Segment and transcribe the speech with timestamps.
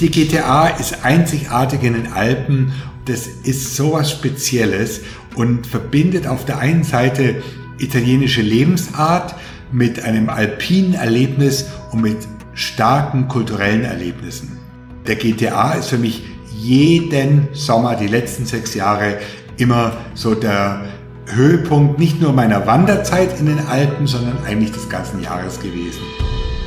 [0.00, 2.72] Die GTA ist einzigartig in den Alpen.
[3.04, 5.02] Das ist sowas Spezielles
[5.34, 7.42] und verbindet auf der einen Seite
[7.78, 9.34] italienische Lebensart
[9.72, 12.16] mit einem alpinen Erlebnis und mit
[12.54, 14.58] starken kulturellen Erlebnissen.
[15.06, 16.24] Der GTA ist für mich
[16.56, 19.18] jeden Sommer, die letzten sechs Jahre,
[19.58, 20.86] immer so der
[21.26, 26.00] Höhepunkt nicht nur meiner Wanderzeit in den Alpen, sondern eigentlich des ganzen Jahres gewesen.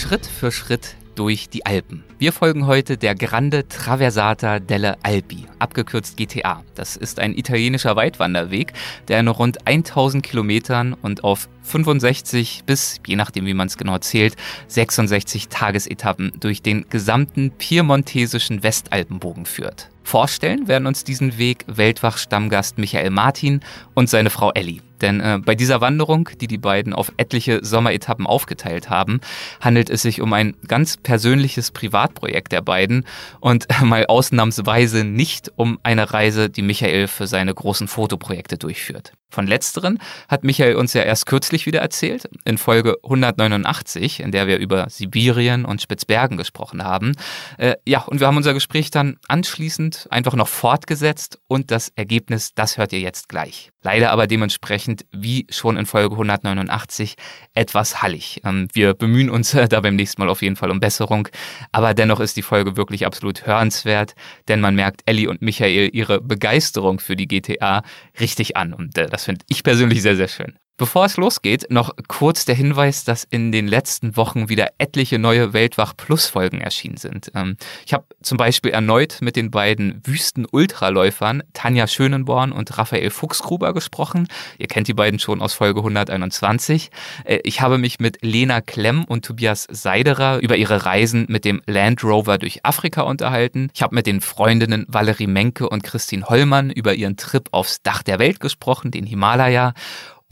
[0.00, 2.09] Schritt für Schritt durch die Alpen.
[2.20, 6.62] Wir folgen heute der Grande Traversata delle Alpi, abgekürzt GTA.
[6.74, 8.74] Das ist ein italienischer Weitwanderweg,
[9.08, 13.96] der in rund 1000 Kilometern und auf 65 bis, je nachdem wie man es genau
[13.96, 14.36] zählt,
[14.68, 19.88] 66 Tagesetappen durch den gesamten piemontesischen Westalpenbogen führt.
[20.02, 23.60] Vorstellen werden uns diesen Weg Weltwach-Stammgast Michael Martin
[23.94, 24.82] und seine Frau Ellie.
[25.00, 29.20] Denn äh, bei dieser Wanderung, die die beiden auf etliche Sommeretappen aufgeteilt haben,
[29.60, 31.70] handelt es sich um ein ganz persönliches
[32.10, 33.06] Privatprojekt der beiden
[33.40, 39.12] und mal ausnahmsweise nicht um eine Reise, die Michael für seine großen Fotoprojekte durchführt.
[39.30, 44.48] Von letzteren hat Michael uns ja erst kürzlich wieder erzählt, in Folge 189, in der
[44.48, 47.14] wir über Sibirien und Spitzbergen gesprochen haben.
[47.56, 52.54] Äh, ja, und wir haben unser Gespräch dann anschließend einfach noch fortgesetzt und das Ergebnis,
[52.54, 53.70] das hört ihr jetzt gleich.
[53.82, 57.14] Leider aber dementsprechend, wie schon in Folge 189,
[57.54, 58.40] etwas hallig.
[58.44, 61.28] Ähm, wir bemühen uns da beim nächsten Mal auf jeden Fall um Besserung,
[61.70, 64.16] aber dennoch ist die Folge wirklich absolut hörenswert,
[64.48, 67.84] denn man merkt Ellie und Michael ihre Begeisterung für die GTA
[68.18, 70.58] richtig an und äh, das das finde ich persönlich sehr, sehr schön.
[70.80, 75.52] Bevor es losgeht, noch kurz der Hinweis, dass in den letzten Wochen wieder etliche neue
[75.52, 77.30] Weltwach Plus Folgen erschienen sind.
[77.34, 83.74] Ähm, ich habe zum Beispiel erneut mit den beiden Wüsten-Ultraläufern Tanja Schönenborn und Raphael Fuchsgruber
[83.74, 84.26] gesprochen.
[84.56, 86.90] Ihr kennt die beiden schon aus Folge 121.
[87.24, 91.60] Äh, ich habe mich mit Lena Klemm und Tobias Seiderer über ihre Reisen mit dem
[91.66, 93.68] Land Rover durch Afrika unterhalten.
[93.74, 98.02] Ich habe mit den Freundinnen Valerie Menke und Christine Hollmann über ihren Trip aufs Dach
[98.02, 99.74] der Welt gesprochen, den Himalaya.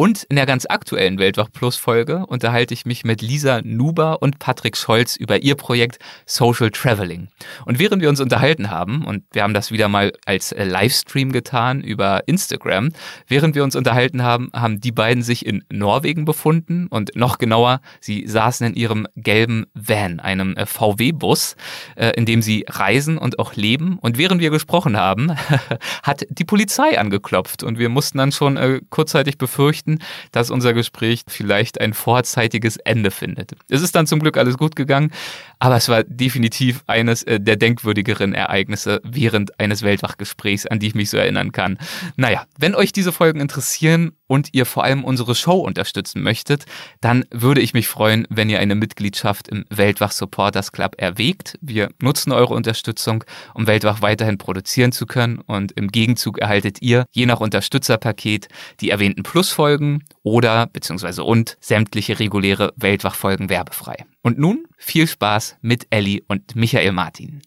[0.01, 4.39] Und in der ganz aktuellen Weltwach Plus Folge unterhalte ich mich mit Lisa Nuber und
[4.39, 7.27] Patrick Scholz über ihr Projekt Social Traveling.
[7.67, 11.33] Und während wir uns unterhalten haben, und wir haben das wieder mal als äh, Livestream
[11.33, 12.91] getan über Instagram,
[13.27, 17.81] während wir uns unterhalten haben, haben die beiden sich in Norwegen befunden und noch genauer,
[18.01, 21.57] sie saßen in ihrem gelben Van, einem äh, VW-Bus,
[21.97, 23.99] äh, in dem sie reisen und auch leben.
[23.99, 25.33] Und während wir gesprochen haben,
[26.05, 29.99] hat die Polizei angeklopft und wir mussten dann schon kurzzeitig befürchten, befürchten,
[30.33, 33.53] dass unser Gespräch vielleicht ein vorzeitiges Ende findet.
[33.69, 35.13] Es ist dann zum Glück alles gut gegangen,
[35.59, 40.95] aber es war definitiv eines äh, der denkwürdigeren Ereignisse während eines Weltwachgesprächs, an die ich
[40.95, 41.79] mich so erinnern kann.
[42.17, 46.67] Naja, wenn euch diese Folgen interessieren und ihr vor allem unsere Show unterstützen möchtet,
[47.01, 51.59] dann würde ich mich freuen, wenn ihr eine Mitgliedschaft im Weltwach Supporters Club erwägt.
[51.61, 53.25] Wir nutzen eure Unterstützung,
[53.55, 58.49] um Weltwach weiterhin produzieren zu können und im Gegenzug erhaltet ihr, je nach Unterstützerpaket,
[58.81, 64.05] die erwähnten Plusfolgen oder beziehungsweise und sämtliche reguläre Weltwach-Folgen werbefrei.
[64.29, 67.41] Und nun viel Spaß mit Ellie und Michael Martin.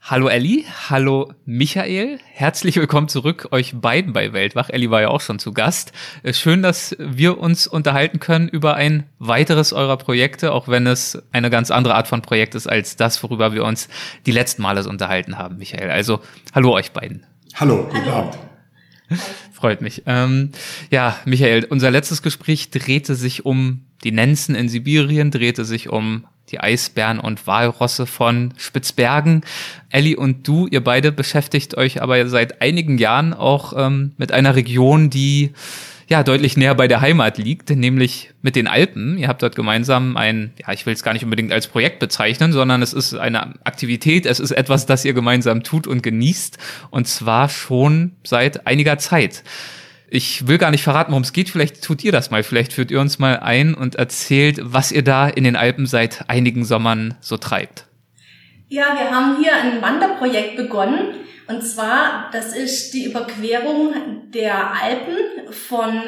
[0.00, 4.68] Hallo Elli, hallo Michael, herzlich willkommen zurück euch beiden bei Weltwach.
[4.68, 5.92] Elli war ja auch schon zu Gast.
[6.24, 11.16] Äh, schön, dass wir uns unterhalten können über ein weiteres eurer Projekte, auch wenn es
[11.30, 13.88] eine ganz andere Art von Projekt ist als das, worüber wir uns
[14.26, 15.90] die letzten Male unterhalten haben, Michael.
[15.90, 16.18] Also
[16.52, 17.24] hallo euch beiden.
[17.54, 18.36] Hallo, guten Abend.
[19.52, 20.02] Freut mich.
[20.06, 20.50] Ähm,
[20.90, 26.26] ja, Michael, unser letztes Gespräch drehte sich um die Nenzen in Sibirien, drehte sich um
[26.50, 29.42] die Eisbären und Walrosse von Spitzbergen.
[29.90, 34.54] Ellie und du, ihr beide beschäftigt euch aber seit einigen Jahren auch ähm, mit einer
[34.54, 35.52] Region, die
[36.08, 39.18] ja deutlich näher bei der Heimat liegt, nämlich mit den Alpen.
[39.18, 42.52] Ihr habt dort gemeinsam ein, ja, ich will es gar nicht unbedingt als Projekt bezeichnen,
[42.52, 46.58] sondern es ist eine Aktivität, es ist etwas, das ihr gemeinsam tut und genießt
[46.90, 49.42] und zwar schon seit einiger Zeit.
[50.08, 51.50] Ich will gar nicht verraten, worum es geht.
[51.50, 52.42] Vielleicht tut ihr das mal.
[52.42, 56.28] Vielleicht führt ihr uns mal ein und erzählt, was ihr da in den Alpen seit
[56.28, 57.86] einigen Sommern so treibt.
[58.68, 61.14] Ja, wir haben hier ein Wanderprojekt begonnen.
[61.48, 63.94] Und zwar, das ist die Überquerung
[64.32, 66.02] der Alpen von,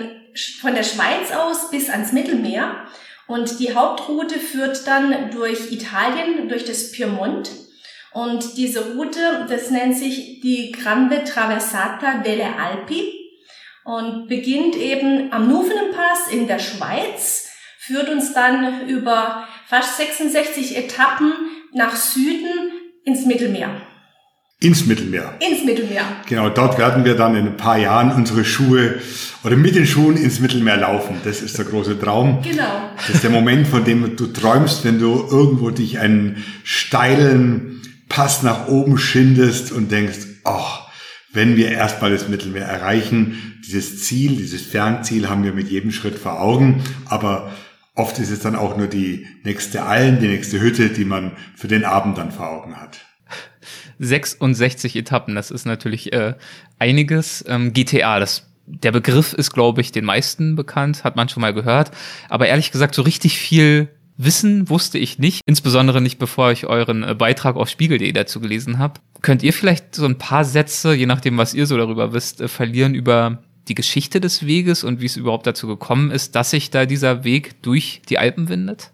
[0.61, 2.85] von der Schweiz aus bis ans Mittelmeer.
[3.27, 7.51] Und die Hauptroute führt dann durch Italien, durch das Piemont.
[8.13, 13.18] Und diese Route, das nennt sich die Grande Traversata delle Alpi
[13.89, 17.49] und beginnt eben am Nufenpass in der Schweiz,
[17.79, 21.33] führt uns dann über fast 66 Etappen
[21.73, 22.71] nach Süden
[23.05, 23.71] ins Mittelmeer.
[24.61, 25.39] Ins Mittelmeer.
[25.41, 26.05] Ins Mittelmeer.
[26.29, 29.01] Genau, dort werden wir dann in ein paar Jahren unsere Schuhe
[29.43, 31.17] oder mit den Schuhen ins Mittelmeer laufen.
[31.25, 32.43] Das ist der große Traum.
[32.43, 32.91] Genau.
[32.97, 37.81] Das ist der Moment, von dem du träumst, wenn du irgendwo dich einen steilen
[38.11, 40.67] Pass nach oben schindest und denkst, oh,
[41.33, 46.19] wenn wir erstmal das Mittelmeer erreichen, dieses Ziel, dieses Fernziel haben wir mit jedem Schritt
[46.19, 47.53] vor Augen, aber
[47.95, 51.69] oft ist es dann auch nur die nächste Alm, die nächste Hütte, die man für
[51.69, 53.01] den Abend dann vor Augen hat.
[53.99, 56.35] 66 Etappen, das ist natürlich äh,
[56.79, 57.45] einiges.
[57.47, 61.55] Ähm, GTA, das der Begriff ist, glaube ich, den meisten bekannt, hat man schon mal
[61.55, 61.91] gehört.
[62.29, 63.89] Aber ehrlich gesagt, so richtig viel
[64.19, 68.79] Wissen wusste ich nicht, insbesondere nicht, bevor ich euren äh, Beitrag auf spiegel.de dazu gelesen
[68.79, 69.01] habe.
[69.23, 72.49] Könnt ihr vielleicht so ein paar Sätze, je nachdem, was ihr so darüber wisst, äh,
[72.49, 76.71] verlieren über die Geschichte des Weges und wie es überhaupt dazu gekommen ist, dass sich
[76.71, 78.93] da dieser Weg durch die Alpen windet?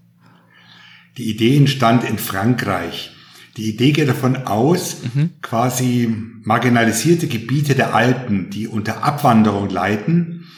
[1.17, 3.12] Die Idee entstand in Frankreich.
[3.56, 5.31] Die Idee geht davon aus, mhm.
[5.41, 6.12] quasi
[6.43, 10.49] marginalisierte Gebiete der Alpen, die unter Abwanderung leiden,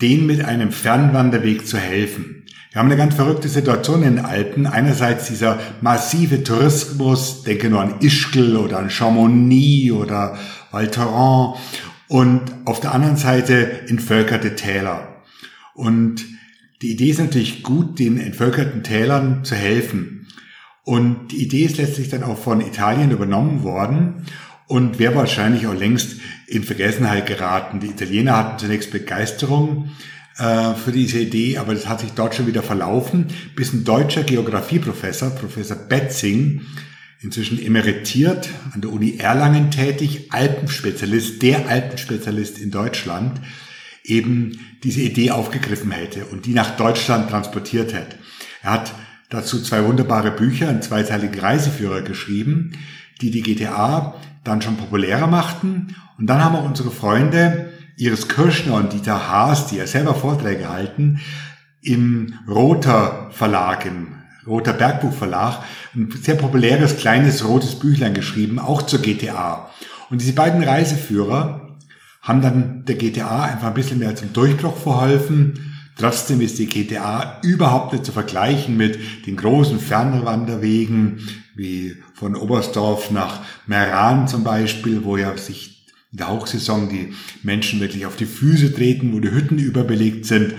[0.00, 2.46] denen mit einem Fernwanderweg zu helfen.
[2.70, 4.66] Wir haben eine ganz verrückte Situation in den Alpen.
[4.66, 10.38] Einerseits dieser massive Tourismus, denke nur an Ischgl oder an Chamonix oder
[10.70, 11.58] Val Thorens
[12.08, 15.22] und auf der anderen Seite entvölkerte Täler.
[15.74, 16.24] Und
[16.82, 20.26] die Idee ist natürlich gut, den entvölkerten Tälern zu helfen.
[20.84, 24.26] Und die Idee ist letztlich dann auch von Italien übernommen worden
[24.68, 27.80] und wäre wahrscheinlich auch längst in Vergessenheit geraten.
[27.80, 29.90] Die Italiener hatten zunächst Begeisterung
[30.38, 34.22] äh, für diese Idee, aber das hat sich dort schon wieder verlaufen, bis ein deutscher
[34.22, 36.62] Geografieprofessor, Professor Betzing,
[37.20, 43.40] inzwischen emeritiert, an der Uni Erlangen tätig, Alpenspezialist, der Alpenspezialist in Deutschland,
[44.04, 48.16] eben diese Idee aufgegriffen hätte und die nach Deutschland transportiert hätte.
[48.62, 48.94] Er hat
[49.28, 52.72] dazu zwei wunderbare Bücher, einen zweiteiligen Reiseführer geschrieben,
[53.20, 54.14] die die GTA
[54.44, 55.94] dann schon populärer machten.
[56.18, 60.68] Und dann haben auch unsere Freunde Iris Kirschner und Dieter Haas, die ja selber Vorträge
[60.68, 61.20] halten,
[61.82, 64.17] im Roter Verlag, im
[64.48, 65.62] Roter Bergbuchverlag,
[65.94, 69.70] ein sehr populäres kleines rotes Büchlein geschrieben, auch zur GTA.
[70.10, 71.76] Und diese beiden Reiseführer
[72.22, 75.68] haben dann der GTA einfach ein bisschen mehr zum Durchbruch verholfen
[75.98, 83.10] Trotzdem ist die GTA überhaupt nicht zu vergleichen mit den großen Fernwanderwegen wie von Oberstdorf
[83.10, 88.26] nach Meran zum Beispiel, wo ja sich in der Hochsaison die Menschen wirklich auf die
[88.26, 90.54] Füße treten, wo die Hütten überbelegt sind.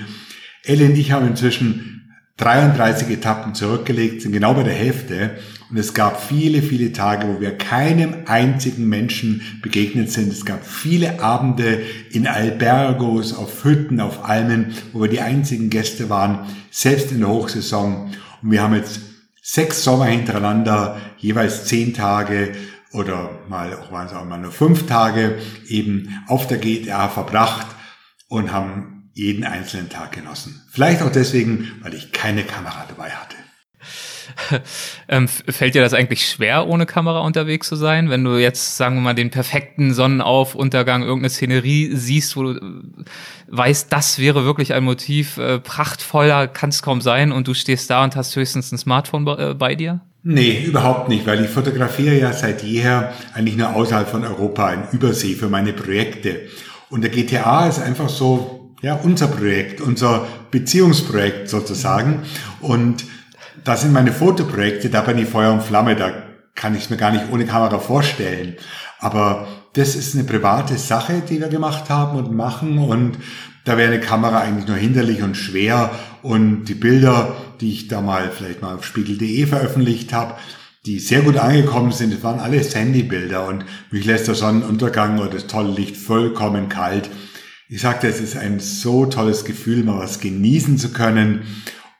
[0.66, 1.99] Elle und ich haben inzwischen
[2.40, 5.38] 33 Etappen zurückgelegt, sind genau bei der Hälfte.
[5.70, 10.32] Und es gab viele, viele Tage, wo wir keinem einzigen Menschen begegnet sind.
[10.32, 11.82] Es gab viele Abende
[12.12, 17.30] in Albergos, auf Hütten, auf Almen, wo wir die einzigen Gäste waren, selbst in der
[17.30, 18.10] Hochsaison.
[18.42, 19.02] Und wir haben jetzt
[19.42, 22.54] sechs Sommer hintereinander, jeweils zehn Tage
[22.92, 25.38] oder mal auch waren es auch mal nur fünf Tage
[25.68, 27.68] eben auf der GTA verbracht
[28.28, 30.62] und haben jeden einzelnen Tag genossen.
[30.72, 33.36] Vielleicht auch deswegen, weil ich keine Kamera dabei hatte.
[35.10, 38.10] ähm, fällt dir das eigentlich schwer, ohne Kamera unterwegs zu sein?
[38.10, 43.04] Wenn du jetzt, sagen wir mal, den perfekten Sonnenaufuntergang, irgendeine Szenerie siehst, wo du äh,
[43.48, 47.90] weißt, das wäre wirklich ein Motiv, äh, prachtvoller kann es kaum sein und du stehst
[47.90, 50.02] da und hast höchstens ein Smartphone bei, äh, bei dir?
[50.24, 54.84] Nee, überhaupt nicht, weil ich fotografiere ja seit jeher eigentlich nur außerhalb von Europa in
[54.92, 56.42] Übersee für meine Projekte.
[56.90, 62.24] Und der GTA ist einfach so ja, unser Projekt, unser Beziehungsprojekt sozusagen.
[62.62, 63.06] Und
[63.64, 66.12] da sind meine Fotoprojekte, da bin ich Feuer und Flamme, da
[66.56, 68.56] kann ich es mir gar nicht ohne Kamera vorstellen.
[69.00, 73.18] Aber das ist eine private Sache, die wir gemacht haben und machen und
[73.66, 78.02] da wäre eine Kamera eigentlich nur hinderlich und schwer und die Bilder, die ich da
[78.02, 80.36] mal vielleicht mal auf spiegel.de veröffentlicht habe,
[80.86, 85.30] die sehr gut angekommen sind, das waren alles Handybilder und mich lässt der Sonnenuntergang oder
[85.30, 87.10] das tolle Licht vollkommen kalt.
[87.72, 91.46] Ich sagte, es ist ein so tolles Gefühl, mal was genießen zu können,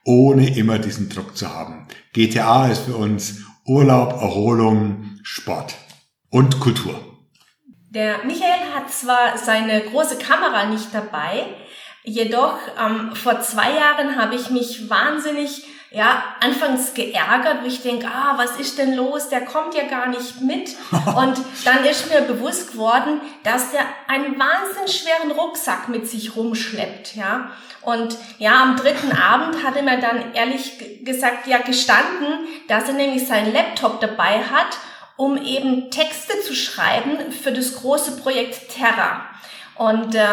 [0.04, 1.86] ohne immer diesen Druck zu haben.
[2.12, 5.76] GTA ist für uns Urlaub, Erholung, Sport
[6.28, 7.00] und Kultur.
[7.88, 11.46] Der Michael hat zwar seine große Kamera nicht dabei,
[12.02, 18.06] jedoch ähm, vor zwei Jahren habe ich mich wahnsinnig ja, anfangs geärgert, wo ich denke,
[18.06, 19.28] ah, was ist denn los?
[19.28, 20.76] Der kommt ja gar nicht mit.
[21.16, 27.16] Und dann ist mir bewusst geworden, dass der einen wahnsinnig schweren Rucksack mit sich rumschleppt,
[27.16, 27.50] ja.
[27.82, 32.94] Und ja, am dritten Abend hat er mir dann ehrlich gesagt ja gestanden, dass er
[32.94, 34.76] nämlich seinen Laptop dabei hat
[35.20, 39.26] um eben Texte zu schreiben für das große Projekt Terra.
[39.74, 40.24] Und äh,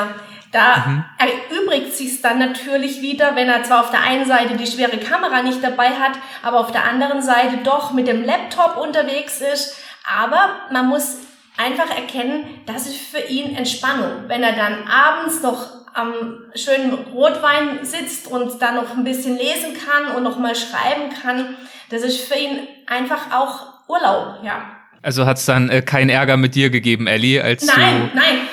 [0.51, 1.05] da mhm.
[1.17, 5.41] erübrigt sich dann natürlich wieder, wenn er zwar auf der einen Seite die schwere Kamera
[5.41, 9.77] nicht dabei hat, aber auf der anderen Seite doch mit dem Laptop unterwegs ist.
[10.05, 11.17] Aber man muss
[11.57, 14.27] einfach erkennen, das ist für ihn Entspannung.
[14.27, 19.73] Wenn er dann abends noch am schönen Rotwein sitzt und dann noch ein bisschen lesen
[19.73, 21.55] kann und noch mal schreiben kann,
[21.89, 24.77] das ist für ihn einfach auch Urlaub, ja.
[25.01, 28.46] Also hat es dann äh, keinen Ärger mit dir gegeben, Ellie, als Nein, du nein.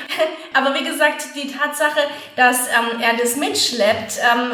[0.55, 2.01] Aber wie gesagt, die Tatsache,
[2.37, 4.53] dass ähm, er das mitschleppt, ähm,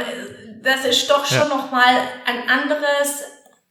[0.62, 1.49] das ist doch schon ja.
[1.49, 1.95] noch mal
[2.26, 3.25] ein anderes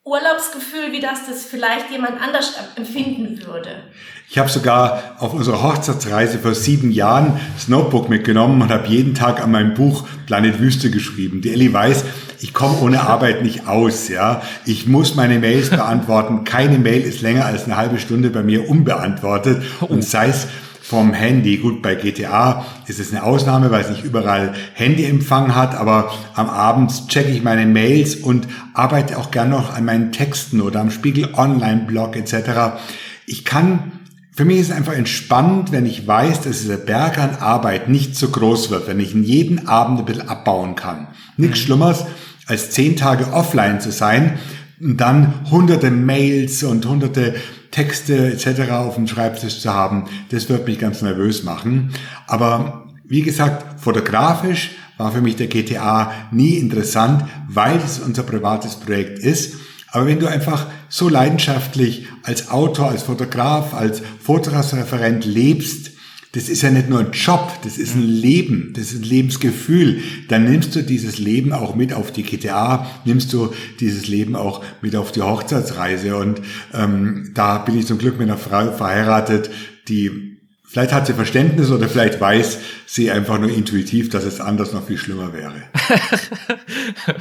[0.03, 3.83] Urlaubsgefühl, wie das das vielleicht jemand anders empfinden würde.
[4.31, 9.15] Ich habe sogar auf unserer Hochzeitsreise vor sieben Jahren das Notebook mitgenommen und habe jeden
[9.15, 11.41] Tag an meinem Buch Planet Wüste geschrieben.
[11.41, 12.05] Die Ellie weiß,
[12.39, 14.07] ich komme ohne Arbeit nicht aus.
[14.07, 16.43] Ja, Ich muss meine Mails beantworten.
[16.43, 19.63] Keine Mail ist länger als eine halbe Stunde bei mir unbeantwortet.
[19.81, 20.47] Und sei es
[20.89, 21.57] vom Handy.
[21.57, 26.49] Gut, bei GTA ist es eine Ausnahme, weil es nicht überall Handyempfang hat, aber am
[26.49, 30.89] Abend checke ich meine Mails und arbeite auch gern noch an meinen Texten oder am
[30.89, 32.79] Spiegel Online-Blog etc.
[33.27, 33.91] Ich kann
[34.31, 38.15] für mich ist es einfach entspannt, wenn ich weiß, dass dieser Berg an Arbeit nicht
[38.15, 41.09] so groß wird, wenn ich ihn jeden Abend ein bisschen abbauen kann.
[41.35, 41.63] Nichts mhm.
[41.65, 42.05] Schlimmeres,
[42.47, 44.39] als zehn Tage offline zu sein
[44.81, 47.35] und dann hunderte Mails und hunderte
[47.71, 48.71] Texte etc.
[48.71, 50.05] auf dem Schreibtisch zu haben.
[50.29, 51.91] Das wird mich ganz nervös machen.
[52.27, 58.75] Aber wie gesagt, fotografisch war für mich der GTA nie interessant, weil es unser privates
[58.75, 59.55] Projekt ist.
[59.91, 65.91] Aber wenn du einfach so leidenschaftlich als Autor, als Fotograf, als Fotoreferent lebst,
[66.33, 70.01] das ist ja nicht nur ein Job, das ist ein Leben, das ist ein Lebensgefühl.
[70.27, 74.63] Dann nimmst du dieses Leben auch mit auf die GTA, nimmst du dieses Leben auch
[74.81, 76.15] mit auf die Hochzeitsreise.
[76.15, 76.41] Und
[76.73, 79.49] ähm, da bin ich zum Glück mit einer Frau verheiratet,
[79.87, 80.29] die
[80.71, 84.85] Vielleicht hat sie Verständnis oder vielleicht weiß sie einfach nur intuitiv, dass es anders noch
[84.85, 85.63] viel schlimmer wäre.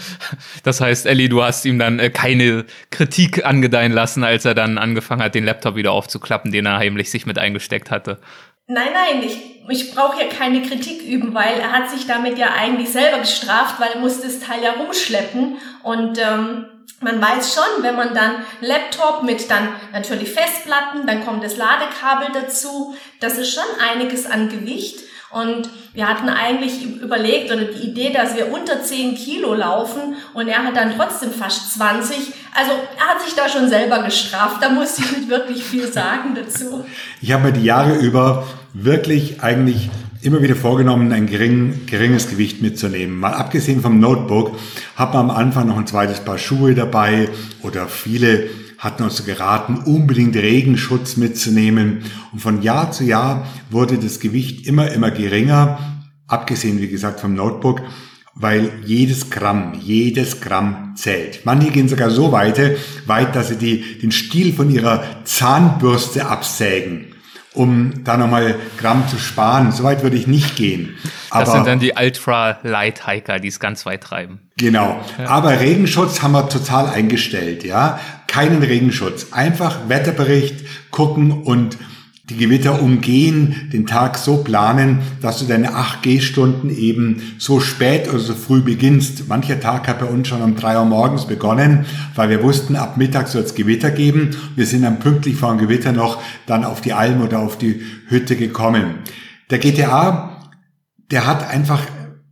[0.64, 4.76] das heißt, Ellie, du hast ihm dann äh, keine Kritik angedeihen lassen, als er dann
[4.76, 8.18] angefangen hat, den Laptop wieder aufzuklappen, den er heimlich sich mit eingesteckt hatte.
[8.70, 12.52] Nein, nein, ich, ich brauche ja keine Kritik üben, weil er hat sich damit ja
[12.52, 16.66] eigentlich selber gestraft, weil er musste das Teil ja rumschleppen und ähm,
[17.00, 22.28] man weiß schon, wenn man dann Laptop mit dann natürlich Festplatten, dann kommt das Ladekabel
[22.34, 25.00] dazu, das ist schon einiges an Gewicht.
[25.30, 30.48] Und wir hatten eigentlich überlegt oder die Idee, dass wir unter 10 Kilo laufen und
[30.48, 32.16] er hat dann trotzdem fast 20.
[32.54, 34.62] Also er hat sich da schon selber gestraft.
[34.62, 36.84] Da muss ich nicht wirklich viel sagen dazu.
[37.20, 39.90] Ich habe mir die Jahre über wirklich eigentlich
[40.22, 43.18] immer wieder vorgenommen, ein gering, geringes Gewicht mitzunehmen.
[43.18, 44.58] Mal abgesehen vom Notebook
[44.96, 47.28] hat man am Anfang noch ein zweites Paar Schuhe dabei
[47.62, 52.04] oder viele hatten uns geraten, unbedingt Regenschutz mitzunehmen.
[52.32, 55.78] Und von Jahr zu Jahr wurde das Gewicht immer, immer geringer,
[56.26, 57.82] abgesehen, wie gesagt, vom Notebook,
[58.34, 61.40] weil jedes Gramm, jedes Gramm zählt.
[61.44, 67.06] Manche gehen sogar so weit, weit, dass sie die, den Stiel von ihrer Zahnbürste absägen
[67.58, 69.72] um da nochmal Gramm zu sparen.
[69.72, 70.96] Soweit würde ich nicht gehen.
[71.30, 74.40] Aber, das sind dann die Ultra-Light-Hiker, die es ganz weit treiben.
[74.56, 75.00] Genau.
[75.18, 75.26] Ja.
[75.26, 77.98] Aber Regenschutz haben wir total eingestellt, ja.
[78.28, 79.32] Keinen Regenschutz.
[79.32, 81.76] Einfach Wetterbericht gucken und
[82.30, 88.08] die Gewitter umgehen, den Tag so planen, dass du deine 8 G-Stunden eben so spät
[88.08, 89.28] oder so früh beginnst.
[89.28, 92.98] Mancher Tag hat bei uns schon um 3 Uhr morgens begonnen, weil wir wussten, ab
[92.98, 94.36] Mittag soll es Gewitter geben.
[94.56, 97.80] Wir sind dann pünktlich vor dem Gewitter noch dann auf die Alm oder auf die
[98.08, 98.96] Hütte gekommen.
[99.50, 100.50] Der GTA,
[101.10, 101.80] der hat einfach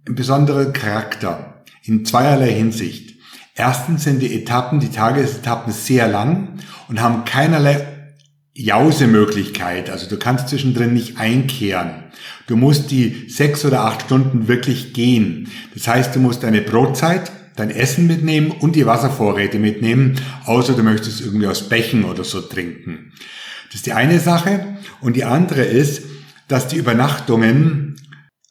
[0.07, 3.15] einen besonderen Charakter in zweierlei Hinsicht.
[3.55, 7.96] Erstens sind die Etappen, die Tagesetappen sehr lang und haben keinerlei
[8.57, 9.91] Jausemöglichkeit.
[9.91, 12.05] Also du kannst zwischendrin nicht einkehren.
[12.47, 15.49] Du musst die sechs oder acht Stunden wirklich gehen.
[15.75, 20.83] Das heißt, du musst deine Brotzeit, dein Essen mitnehmen und die Wasservorräte mitnehmen, außer du
[20.83, 23.13] möchtest irgendwie aus Bächen oder so trinken.
[23.67, 24.79] Das ist die eine Sache.
[25.01, 26.03] Und die andere ist,
[26.49, 28.01] dass die Übernachtungen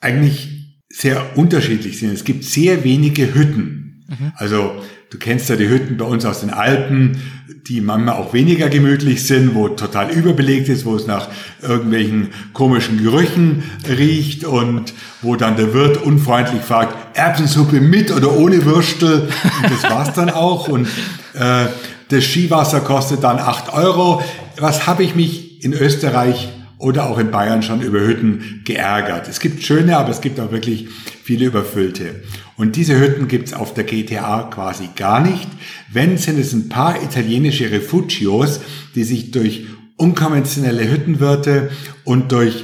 [0.01, 2.11] eigentlich sehr unterschiedlich sind.
[2.11, 4.05] Es gibt sehr wenige Hütten.
[4.07, 4.33] Mhm.
[4.35, 7.21] Also Du kennst ja die Hütten bei uns aus den Alpen,
[7.67, 11.29] die manchmal auch weniger gemütlich sind, wo total überbelegt ist, wo es nach
[11.61, 18.65] irgendwelchen komischen Gerüchen riecht und wo dann der Wirt unfreundlich fragt, Erbsensuppe mit oder ohne
[18.65, 19.29] Würstel.
[19.63, 20.67] Und das war's dann auch.
[20.67, 20.87] Und
[21.33, 21.65] äh,
[22.09, 24.21] das Skiwasser kostet dann acht Euro.
[24.57, 29.27] Was habe ich mich in Österreich oder auch in Bayern schon über Hütten geärgert.
[29.27, 30.87] Es gibt schöne, aber es gibt auch wirklich
[31.23, 32.21] viele überfüllte.
[32.57, 35.49] Und diese Hütten gibt's auf der GTA quasi gar nicht.
[35.91, 38.61] Wenn, sind es ein paar italienische Refugios,
[38.95, 39.65] die sich durch
[39.97, 41.71] unkonventionelle Hüttenwirte
[42.03, 42.63] und durch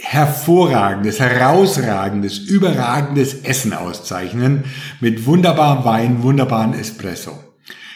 [0.00, 4.64] hervorragendes, herausragendes, überragendes Essen auszeichnen
[5.00, 7.38] mit wunderbarem Wein, wunderbaren Espresso.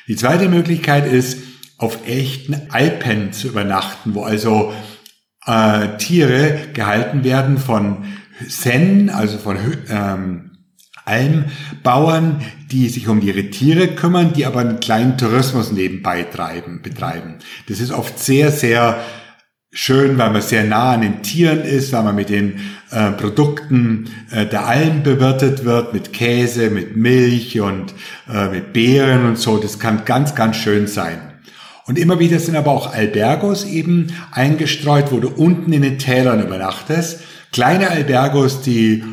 [0.07, 1.39] Die zweite Möglichkeit ist,
[1.79, 4.73] auf echten Alpen zu übernachten, wo also
[5.47, 8.05] äh, Tiere gehalten werden von
[8.47, 10.46] Sen, also von ähm,
[11.07, 17.37] Almbauern, die sich um ihre Tiere kümmern, die aber einen kleinen Tourismus nebenbei treiben, betreiben.
[17.69, 18.99] Das ist oft sehr, sehr
[19.71, 22.61] schön, weil man sehr nah an den Tieren ist, weil man mit den
[22.91, 27.95] äh, Produkten äh, der Alm bewirtet wird, mit Käse, mit Milch und
[28.29, 29.59] äh, mit Beeren und so.
[29.59, 31.21] Das kann ganz, ganz schön sein.
[31.87, 36.43] Und immer wieder sind aber auch Albergos eben eingestreut, wo du unten in den Tälern
[36.43, 37.21] übernachtest.
[37.53, 39.05] Kleine Albergos, die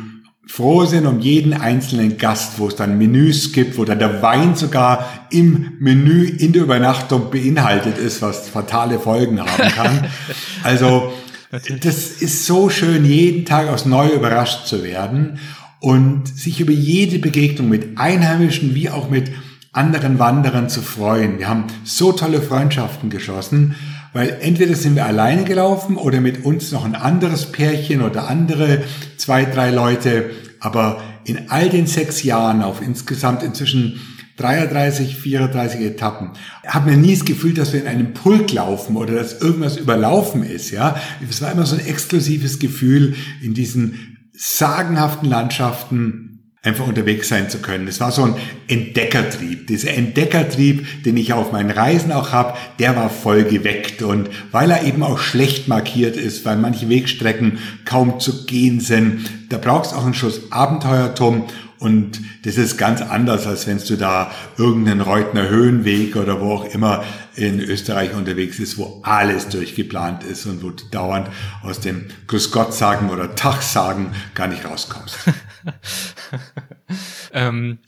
[0.46, 4.54] froh sind um jeden einzelnen Gast, wo es dann Menüs gibt, wo dann der Wein
[4.54, 10.06] sogar im Menü in der Übernachtung beinhaltet ist, was fatale Folgen haben kann.
[10.62, 11.12] Also
[11.50, 15.38] das ist so schön, jeden Tag aufs Neue überrascht zu werden
[15.78, 19.30] und sich über jede Begegnung mit Einheimischen wie auch mit
[19.72, 21.38] anderen Wanderern zu freuen.
[21.38, 23.74] Wir haben so tolle Freundschaften geschossen,
[24.14, 28.84] weil entweder sind wir alleine gelaufen oder mit uns noch ein anderes Pärchen oder andere
[29.18, 30.30] zwei, drei Leute.
[30.60, 34.00] Aber in all den sechs Jahren auf insgesamt inzwischen
[34.36, 36.30] 33, 34 Etappen.
[36.66, 40.42] Haben wir nie das Gefühl, dass wir in einem Pulk laufen oder dass irgendwas überlaufen
[40.42, 40.96] ist, ja.
[41.28, 46.23] Es war immer so ein exklusives Gefühl in diesen sagenhaften Landschaften,
[46.64, 47.86] einfach unterwegs sein zu können.
[47.86, 48.34] Es war so ein
[48.68, 49.66] Entdeckertrieb.
[49.66, 54.02] Dieser Entdeckertrieb, den ich auf meinen Reisen auch habe, der war voll geweckt.
[54.02, 59.30] Und weil er eben auch schlecht markiert ist, weil manche Wegstrecken kaum zu gehen sind,
[59.50, 61.44] da brauchst du auch einen Schuss Abenteuertum.
[61.78, 66.74] Und das ist ganz anders, als wenn du da irgendeinen Reutner Höhenweg oder wo auch
[66.74, 67.04] immer
[67.36, 71.28] in Österreich unterwegs ist, wo alles durchgeplant ist und wo du dauernd
[71.62, 75.18] aus dem Grüß Gott sagen oder Tag sagen gar nicht rauskommst.
[77.32, 77.78] ähm,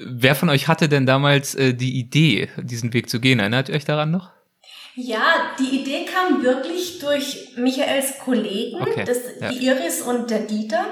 [0.00, 3.38] wer von euch hatte denn damals äh, die Idee, diesen Weg zu gehen?
[3.38, 4.30] Erinnert ihr euch daran noch?
[5.00, 9.48] Ja, die Idee kam wirklich durch Michaels Kollegen, okay, das, ja.
[9.48, 10.86] die Iris und der Dieter.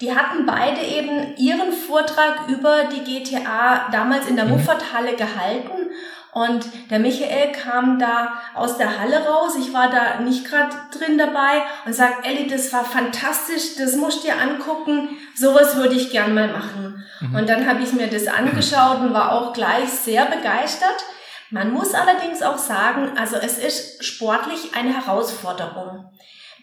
[0.00, 4.52] Die hatten beide eben ihren Vortrag über die GTA damals in der mhm.
[4.52, 5.90] Muffathalle gehalten
[6.32, 9.56] und der Michael kam da aus der Halle raus.
[9.58, 14.22] Ich war da nicht gerade drin dabei und sagt, Elli, das war fantastisch, das musst
[14.22, 15.16] du dir angucken.
[15.34, 17.04] Sowas würde ich gern mal machen.
[17.20, 17.34] Mhm.
[17.34, 21.04] Und dann habe ich mir das angeschaut und war auch gleich sehr begeistert.
[21.50, 26.10] Man muss allerdings auch sagen, also es ist sportlich eine Herausforderung.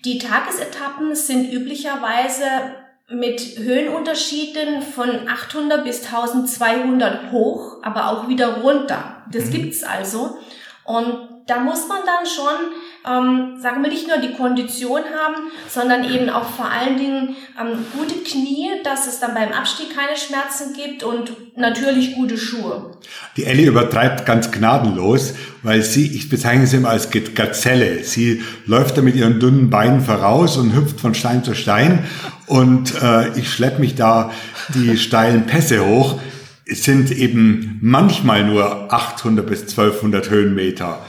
[0.05, 2.45] Die Tagesetappen sind üblicherweise
[3.09, 9.23] mit Höhenunterschieden von 800 bis 1200 hoch, aber auch wieder runter.
[9.31, 9.51] Das mhm.
[9.51, 10.37] gibt's also.
[10.83, 12.73] Und da muss man dann schon
[13.07, 15.35] ähm, sagen wir nicht nur die Kondition haben,
[15.69, 20.17] sondern eben auch vor allen Dingen ähm, gute Knie, dass es dann beim Abstieg keine
[20.17, 22.91] Schmerzen gibt und natürlich gute Schuhe.
[23.37, 28.03] Die Ellie übertreibt ganz gnadenlos, weil sie, ich bezeichne sie immer als Gazelle.
[28.03, 32.05] Sie läuft da mit ihren dünnen Beinen voraus und hüpft von Stein zu Stein
[32.47, 34.31] und äh, ich schlepp mich da
[34.73, 36.19] die steilen Pässe hoch.
[36.65, 40.99] Es sind eben manchmal nur 800 bis 1200 Höhenmeter.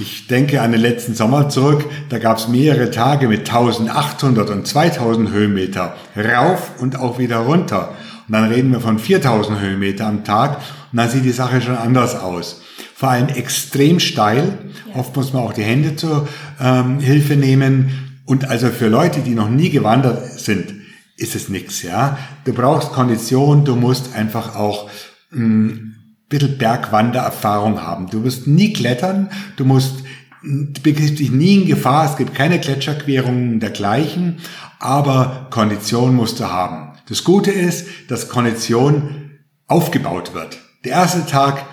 [0.00, 4.64] Ich denke an den letzten Sommer zurück, da gab es mehrere Tage mit 1800 und
[4.64, 7.96] 2000 Höhenmeter rauf und auch wieder runter.
[8.28, 10.58] Und dann reden wir von 4000 Höhenmeter am Tag
[10.92, 12.62] und dann sieht die Sache schon anders aus.
[12.94, 14.58] Vor allem extrem steil.
[14.94, 16.28] Oft muss man auch die Hände zur
[16.60, 18.20] ähm, Hilfe nehmen.
[18.24, 20.74] Und also für Leute, die noch nie gewandert sind,
[21.16, 21.82] ist es nichts.
[21.82, 24.88] Ja, du brauchst Kondition, du musst einfach auch
[25.32, 25.94] mh, mm,
[26.28, 28.10] bisschen Bergwandererfahrung haben.
[28.10, 30.04] Du wirst nie klettern, du musst,
[30.42, 34.38] du begibst dich nie in Gefahr, es gibt keine Gletscherquerungen dergleichen,
[34.78, 36.92] aber Kondition musst du haben.
[37.08, 39.30] Das Gute ist, dass Kondition
[39.66, 40.58] aufgebaut wird.
[40.84, 41.64] Der erste Tag,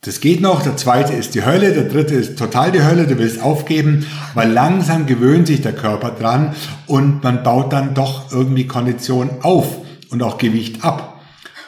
[0.00, 3.18] das geht noch, der zweite ist die Hölle, der dritte ist total die Hölle, du
[3.18, 6.54] willst aufgeben, weil langsam gewöhnt sich der Körper dran
[6.86, 9.76] und man baut dann doch irgendwie Kondition auf
[10.10, 11.09] und auch Gewicht ab.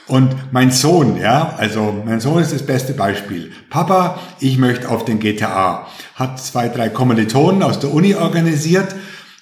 [0.08, 3.52] Und mein Sohn, ja, also mein Sohn ist das beste Beispiel.
[3.70, 5.86] Papa, ich möchte auf den GTA.
[6.16, 8.94] Hat zwei, drei Kommilitonen aus der Uni organisiert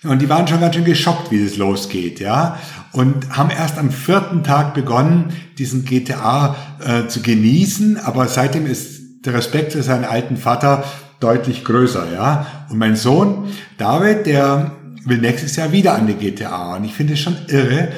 [0.03, 2.59] und die waren schon ganz schön geschockt, wie das losgeht, ja.
[2.93, 9.27] Und haben erst am vierten Tag begonnen, diesen GTA äh, zu genießen, aber seitdem ist
[9.27, 10.85] der Respekt für seinen alten Vater
[11.21, 12.47] deutlich größer, ja.
[12.71, 14.73] Und mein Sohn, David, der
[15.05, 16.77] will nächstes Jahr wieder an die GTA.
[16.77, 17.89] Und ich finde es schon irre,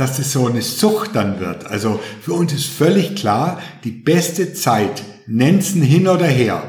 [0.00, 1.66] dass es so eine Sucht dann wird.
[1.66, 6.62] Also für uns ist völlig klar, die beste Zeit, Nenzen hin oder her,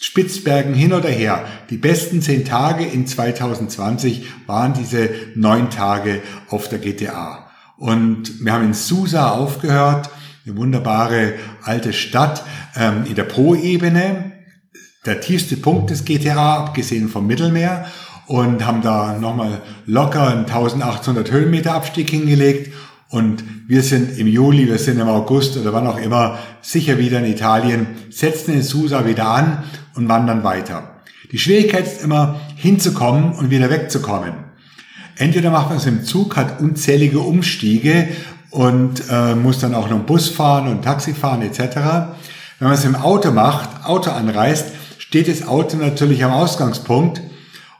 [0.00, 1.44] Spitzbergen hin oder her.
[1.70, 7.50] Die besten zehn Tage in 2020 waren diese neun Tage auf der GTA.
[7.76, 10.08] Und wir haben in Susa aufgehört,
[10.46, 12.44] eine wunderbare alte Stadt
[12.76, 14.32] ähm, in der Po-Ebene,
[15.04, 17.86] der tiefste Punkt des GTA, abgesehen vom Mittelmeer,
[18.28, 22.72] und haben da nochmal locker einen 1800 Höhenmeter Abstieg hingelegt.
[23.08, 27.20] Und wir sind im Juli, wir sind im August oder wann auch immer sicher wieder
[27.20, 29.64] in Italien, setzen in Susa wieder an
[29.94, 31.00] und wandern weiter.
[31.32, 34.34] Die Schwierigkeit ist immer hinzukommen und wieder wegzukommen.
[35.16, 38.08] Entweder macht man es im Zug, hat unzählige Umstiege
[38.50, 41.76] und äh, muss dann auch noch Bus fahren und Taxi fahren etc.
[42.58, 44.66] Wenn man es im Auto macht, Auto anreist,
[44.98, 47.22] steht das Auto natürlich am Ausgangspunkt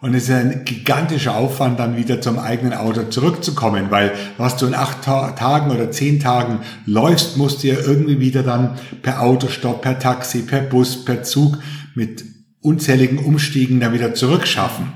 [0.00, 4.66] und es ist ein gigantischer Aufwand, dann wieder zum eigenen Auto zurückzukommen, weil was du
[4.66, 9.22] in acht Ta Tagen oder zehn Tagen läufst, musst du ja irgendwie wieder dann per
[9.22, 11.58] Autostopp, per Taxi, per Bus, per Zug
[11.94, 12.24] mit
[12.60, 14.92] unzähligen Umstiegen dann wieder zurückschaffen.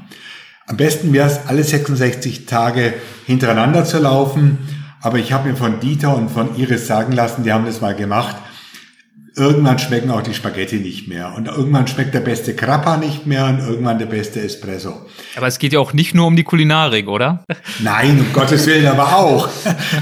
[0.67, 2.95] Am besten wäre es, alle 66 Tage
[3.27, 4.59] hintereinander zu laufen.
[5.01, 7.97] Aber ich habe mir von Dieter und von Iris sagen lassen, die haben das mal
[7.97, 8.37] gemacht.
[9.35, 11.33] Irgendwann schmecken auch die Spaghetti nicht mehr.
[11.35, 15.07] Und irgendwann schmeckt der beste Grappa nicht mehr und irgendwann der beste Espresso.
[15.37, 17.43] Aber es geht ja auch nicht nur um die Kulinarik, oder?
[17.81, 19.49] Nein, um Gottes Willen aber auch.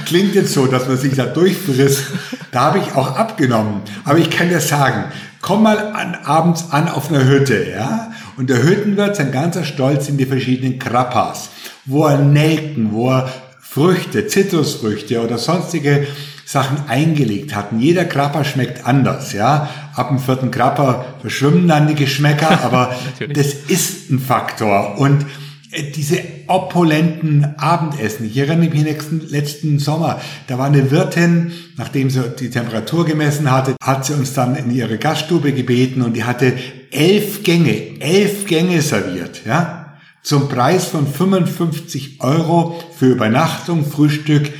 [0.07, 2.07] Klingt jetzt so, dass man sich da durchfrisst.
[2.51, 3.83] Da habe ich auch abgenommen.
[4.05, 5.05] Aber ich kann dir sagen,
[5.41, 8.11] komm mal an, abends an auf einer Hütte, ja?
[8.37, 11.51] Und der Hüttenwirt, sein ganzer Stolz sind die verschiedenen Krappas,
[11.85, 16.07] wo er Nelken, wo er Früchte, Zitrusfrüchte oder sonstige
[16.51, 17.79] Sachen eingelegt hatten.
[17.79, 19.71] Jeder Krapper schmeckt anders, ja.
[19.95, 22.93] Ab dem vierten Krapper verschwimmen dann die Geschmäcker, aber
[23.33, 24.99] das ist ein Faktor.
[24.99, 25.27] Und
[25.71, 28.27] äh, diese opulenten Abendessen.
[28.27, 33.49] Ich erinnere mich nächsten, letzten Sommer, da war eine Wirtin, nachdem sie die Temperatur gemessen
[33.49, 36.55] hatte, hat sie uns dann in ihre Gaststube gebeten und die hatte
[36.91, 39.95] elf Gänge, elf Gänge serviert, ja.
[40.25, 44.53] Zum Preis von 55 Euro für Übernachtung, Frühstück,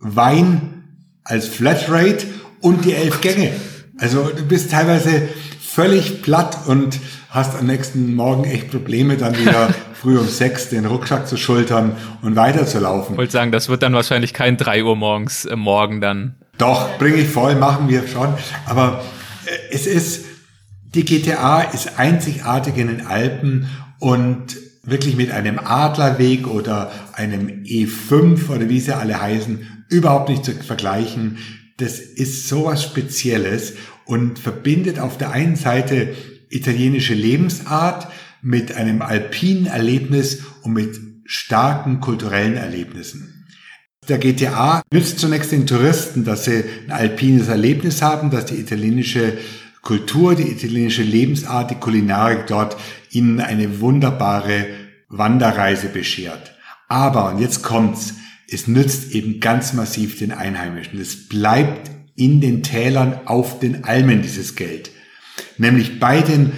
[0.00, 0.79] Wein
[1.24, 2.26] als Flatrate
[2.60, 3.52] und die elf Gänge.
[3.98, 5.28] Also du bist teilweise
[5.60, 10.86] völlig platt und hast am nächsten Morgen echt Probleme, dann wieder früh um sechs den
[10.86, 13.14] Rucksack zu schultern und weiterzulaufen.
[13.14, 16.36] Ich wollte sagen, das wird dann wahrscheinlich kein drei Uhr morgens äh, morgen dann.
[16.58, 18.34] Doch, bringe ich voll, machen wir schon.
[18.66, 19.02] Aber
[19.46, 20.24] äh, es ist,
[20.94, 28.48] die GTA ist einzigartig in den Alpen und wirklich mit einem Adlerweg oder einem E5
[28.48, 31.38] oder wie sie alle heißen, überhaupt nicht zu vergleichen.
[31.76, 33.74] Das ist sowas Spezielles
[34.06, 36.14] und verbindet auf der einen Seite
[36.48, 38.08] italienische Lebensart
[38.42, 43.46] mit einem alpinen Erlebnis und mit starken kulturellen Erlebnissen.
[44.08, 49.38] Der GTA nützt zunächst den Touristen, dass sie ein alpines Erlebnis haben, dass die italienische
[49.82, 52.76] Kultur, die italienische Lebensart, die Kulinarik dort
[53.10, 54.66] ihnen eine wunderbare
[55.08, 56.54] Wanderreise beschert.
[56.88, 58.14] Aber, und jetzt kommt's,
[58.50, 61.00] es nützt eben ganz massiv den Einheimischen.
[61.00, 64.90] Es bleibt in den Tälern auf den Almen dieses Geld.
[65.56, 66.52] Nämlich bei den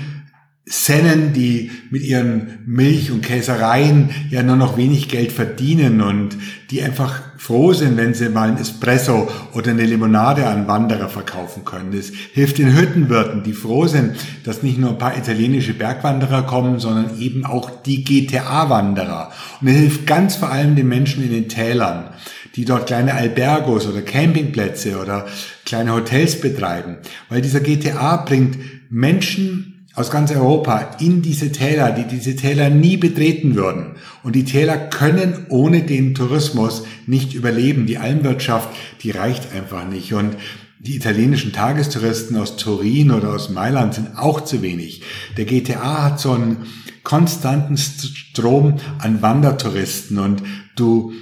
[0.73, 6.39] Sennen, die mit ihren Milch- und Käsereien ja nur noch wenig Geld verdienen und
[6.71, 11.67] die einfach froh sind, wenn sie mal ein Espresso oder eine Limonade an Wanderer verkaufen
[11.67, 11.93] können.
[11.93, 16.79] Es hilft den Hüttenwirten, die froh sind, dass nicht nur ein paar italienische Bergwanderer kommen,
[16.79, 19.31] sondern eben auch die GTA-Wanderer.
[19.61, 22.15] Und es hilft ganz vor allem den Menschen in den Tälern,
[22.57, 25.27] die dort kleine Albergos oder Campingplätze oder
[25.67, 26.97] kleine Hotels betreiben.
[27.29, 28.57] Weil dieser GTA bringt
[28.89, 33.97] Menschen aus ganz Europa in diese Täler, die diese Täler nie betreten würden.
[34.23, 37.87] Und die Täler können ohne den Tourismus nicht überleben.
[37.87, 38.71] Die Almwirtschaft,
[39.03, 40.15] die reicht einfach nicht.
[40.15, 40.37] Und
[40.79, 45.03] die italienischen Tagestouristen aus Turin oder aus Mailand sind auch zu wenig.
[45.37, 46.67] Der GTA hat so einen
[47.05, 50.43] konstanten Strom an Wandertouristen und
[50.75, 51.13] du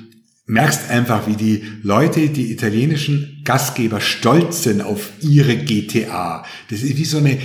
[0.47, 6.45] merkst einfach, wie die Leute, die italienischen Gastgeber stolz sind auf ihre GTA.
[6.71, 7.39] Das ist wie so eine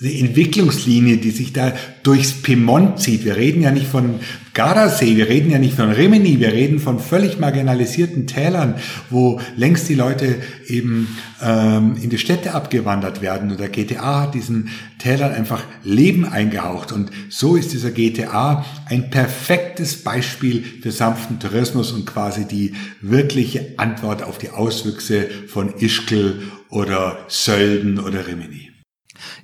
[0.00, 3.24] eine Entwicklungslinie, die sich da durchs Piemont zieht.
[3.24, 4.20] Wir reden ja nicht von
[4.52, 8.74] Gardasee, wir reden ja nicht von Rimini, wir reden von völlig marginalisierten Tälern,
[9.10, 13.52] wo längst die Leute eben ähm, in die Städte abgewandert werden.
[13.52, 16.90] Und der GTA hat diesen Tälern einfach Leben eingehaucht.
[16.90, 23.74] Und so ist dieser GTA ein perfektes Beispiel für sanften Tourismus und quasi die wirkliche
[23.76, 28.73] Antwort auf die Auswüchse von Ischgl oder Sölden oder Rimini.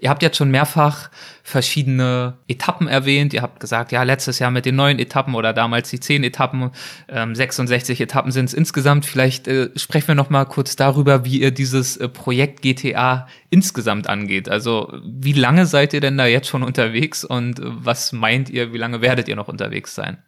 [0.00, 1.10] Ihr habt jetzt schon mehrfach
[1.42, 3.34] verschiedene Etappen erwähnt.
[3.34, 6.70] Ihr habt gesagt, ja, letztes Jahr mit den neuen Etappen oder damals die zehn Etappen,
[7.08, 9.04] ähm, 66 Etappen sind es insgesamt.
[9.04, 14.08] Vielleicht äh, sprechen wir noch mal kurz darüber, wie ihr dieses äh, Projekt GTA insgesamt
[14.08, 14.48] angeht.
[14.48, 18.72] Also wie lange seid ihr denn da jetzt schon unterwegs und äh, was meint ihr,
[18.72, 20.18] wie lange werdet ihr noch unterwegs sein?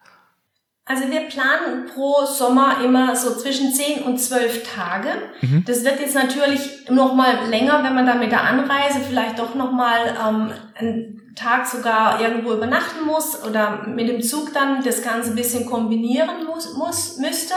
[0.85, 5.11] Also wir planen pro Sommer immer so zwischen 10 und 12 Tage.
[5.41, 5.65] Mhm.
[5.65, 9.55] Das wird jetzt natürlich noch mal länger, wenn man da mit der Anreise vielleicht doch
[9.55, 15.03] noch mal ähm, einen Tag sogar irgendwo übernachten muss oder mit dem Zug dann das
[15.03, 17.55] Ganze ein bisschen kombinieren muss, muss müsste.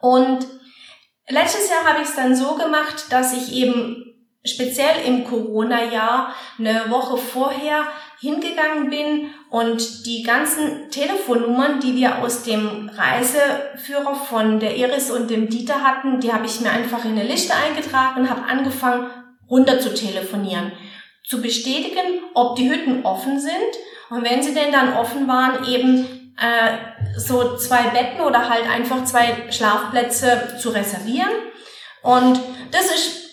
[0.00, 0.46] Und
[1.28, 4.04] letztes Jahr habe ich es dann so gemacht, dass ich eben
[4.44, 7.84] speziell im Corona-Jahr eine Woche vorher
[8.22, 15.28] hingegangen bin und die ganzen Telefonnummern, die wir aus dem Reiseführer von der Iris und
[15.28, 19.10] dem Dieter hatten, die habe ich mir einfach in eine Liste eingetragen und habe angefangen
[19.50, 20.70] runter zu telefonieren,
[21.24, 23.52] zu bestätigen, ob die Hütten offen sind
[24.10, 29.04] und wenn sie denn dann offen waren, eben äh, so zwei Betten oder halt einfach
[29.04, 31.30] zwei Schlafplätze zu reservieren.
[32.02, 33.31] Und das ist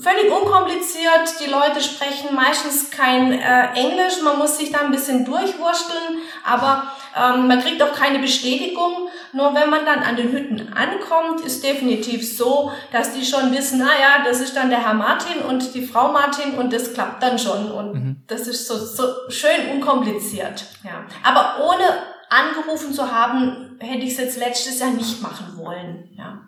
[0.00, 1.40] völlig unkompliziert.
[1.40, 4.22] Die Leute sprechen meistens kein äh, Englisch.
[4.22, 9.08] Man muss sich da ein bisschen durchwursteln, aber ähm, man kriegt auch keine Bestätigung.
[9.32, 13.78] Nur wenn man dann an den Hütten ankommt, ist definitiv so, dass die schon wissen,
[13.78, 17.22] na ja, das ist dann der Herr Martin und die Frau Martin und das klappt
[17.22, 17.70] dann schon.
[17.70, 18.22] Und mhm.
[18.26, 20.64] das ist so, so schön unkompliziert.
[20.82, 21.04] Ja.
[21.22, 21.84] Aber ohne
[22.28, 26.08] angerufen zu haben, hätte ich es jetzt letztes Jahr nicht machen wollen.
[26.16, 26.40] Ja.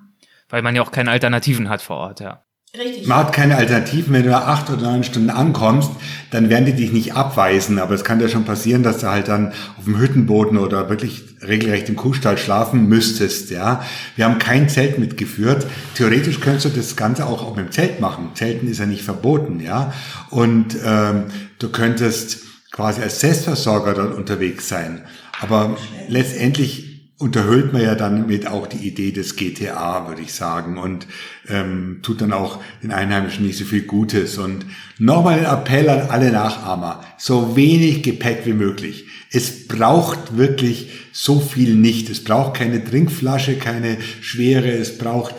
[0.49, 2.45] Weil man ja auch keine Alternativen hat vor Ort, ja.
[2.75, 3.07] Richtig.
[3.07, 4.15] Man hat keine Alternativen.
[4.15, 5.91] Wenn du nach acht oder neun Stunden ankommst,
[6.31, 7.79] dann werden die dich nicht abweisen.
[7.79, 11.23] Aber es kann ja schon passieren, dass du halt dann auf dem Hüttenboden oder wirklich
[11.47, 13.51] regelrecht im Kuhstall schlafen müsstest.
[13.51, 13.85] Ja,
[14.17, 15.67] wir haben kein Zelt mitgeführt.
[15.97, 18.31] Theoretisch könntest du das Ganze auch auf dem Zelt machen.
[18.33, 19.61] Zelten ist ja nicht verboten.
[19.61, 19.93] Ja,
[20.31, 21.25] und ähm,
[21.59, 22.39] du könntest
[22.71, 25.03] quasi als Selbstversorger dort unterwegs sein.
[25.43, 25.77] Aber
[26.09, 26.92] letztendlich
[27.23, 31.07] unterhüllt man ja dann mit auch die Idee des GTA, würde ich sagen, und
[31.49, 34.39] ähm, tut dann auch den Einheimischen nicht so viel Gutes.
[34.39, 34.67] Und
[34.99, 39.07] nochmal ein Appell an alle Nachahmer, so wenig Gepäck wie möglich.
[39.31, 42.11] Es braucht wirklich so viel nicht.
[42.11, 45.35] Es braucht keine Trinkflasche, keine schwere, es braucht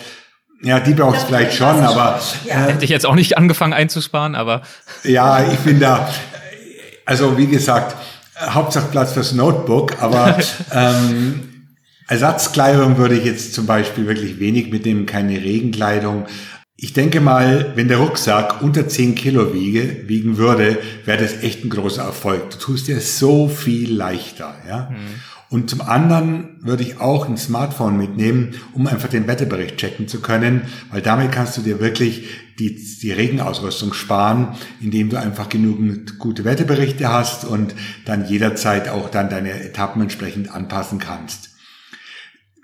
[0.66, 2.22] ja, die braucht es vielleicht schon, aber.
[2.46, 2.68] Ja.
[2.68, 4.62] Äh, Hätte ich jetzt auch nicht angefangen einzusparen, aber.
[5.04, 6.08] Ja, ich bin da.
[7.06, 7.98] Also wie gesagt,
[8.40, 10.38] Hauptsache Platz fürs Notebook, aber
[10.72, 11.53] ähm,
[12.08, 16.26] Ersatzkleidung würde ich jetzt zum Beispiel wirklich wenig mitnehmen, keine Regenkleidung.
[16.76, 21.64] Ich denke mal, wenn der Rucksack unter 10 Kilo wiege, wiegen würde, wäre das echt
[21.64, 22.50] ein großer Erfolg.
[22.50, 24.90] Du tust dir so viel leichter, ja.
[24.92, 25.22] Mhm.
[25.54, 30.20] Und zum anderen würde ich auch ein Smartphone mitnehmen, um einfach den Wetterbericht checken zu
[30.20, 36.18] können, weil damit kannst du dir wirklich die, die Regenausrüstung sparen, indem du einfach genügend
[36.18, 41.53] gute Wetterberichte hast und dann jederzeit auch dann deine Etappen entsprechend anpassen kannst.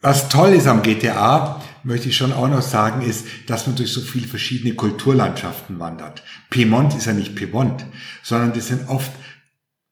[0.01, 3.91] Was toll ist am GTA, möchte ich schon auch noch sagen, ist, dass man durch
[3.91, 6.23] so viele verschiedene Kulturlandschaften wandert.
[6.49, 7.85] Piemont ist ja nicht Piemont,
[8.23, 9.11] sondern das sind oft,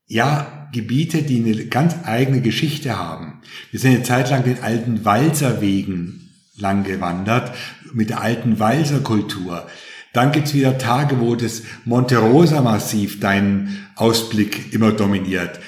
[0.06, 3.42] ja, Gebiete, die eine ganz eigene Geschichte haben.
[3.72, 7.56] Wir sind eine Zeit lang den alten Walserwegen lang gewandert,
[7.94, 9.68] mit der alten Walserkultur.
[10.14, 15.60] Dann gibt's wieder Tage, wo das Monte Rosa Massiv deinen Ausblick immer dominiert.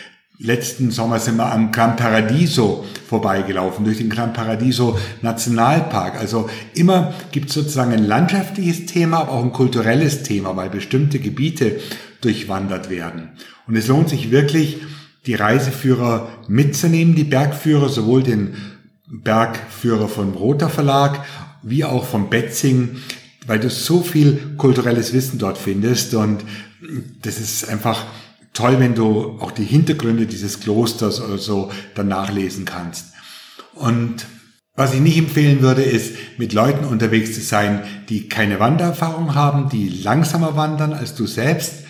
[0.41, 6.15] Letzten Sommer sind wir am Gran Paradiso vorbeigelaufen, durch den Gran Paradiso Nationalpark.
[6.15, 11.19] Also immer gibt es sozusagen ein landschaftliches Thema, aber auch ein kulturelles Thema, weil bestimmte
[11.19, 11.82] Gebiete
[12.21, 13.32] durchwandert werden.
[13.67, 14.78] Und es lohnt sich wirklich,
[15.25, 18.54] die Reiseführer mitzunehmen, die Bergführer, sowohl den
[19.08, 21.25] Bergführer vom Roter Verlag
[21.63, 22.95] wie auch vom Betzing,
[23.45, 26.45] weil du so viel kulturelles Wissen dort findest und
[27.23, 28.06] das ist einfach
[28.54, 33.14] toll, wenn du auch die Hintergründe dieses Klosters oder so dann nachlesen kannst.
[33.74, 34.26] Und
[34.76, 39.68] was ich nicht empfehlen würde, ist, mit Leuten unterwegs zu sein, die keine Wandererfahrung haben,
[39.68, 41.84] die langsamer wandern als du selbst.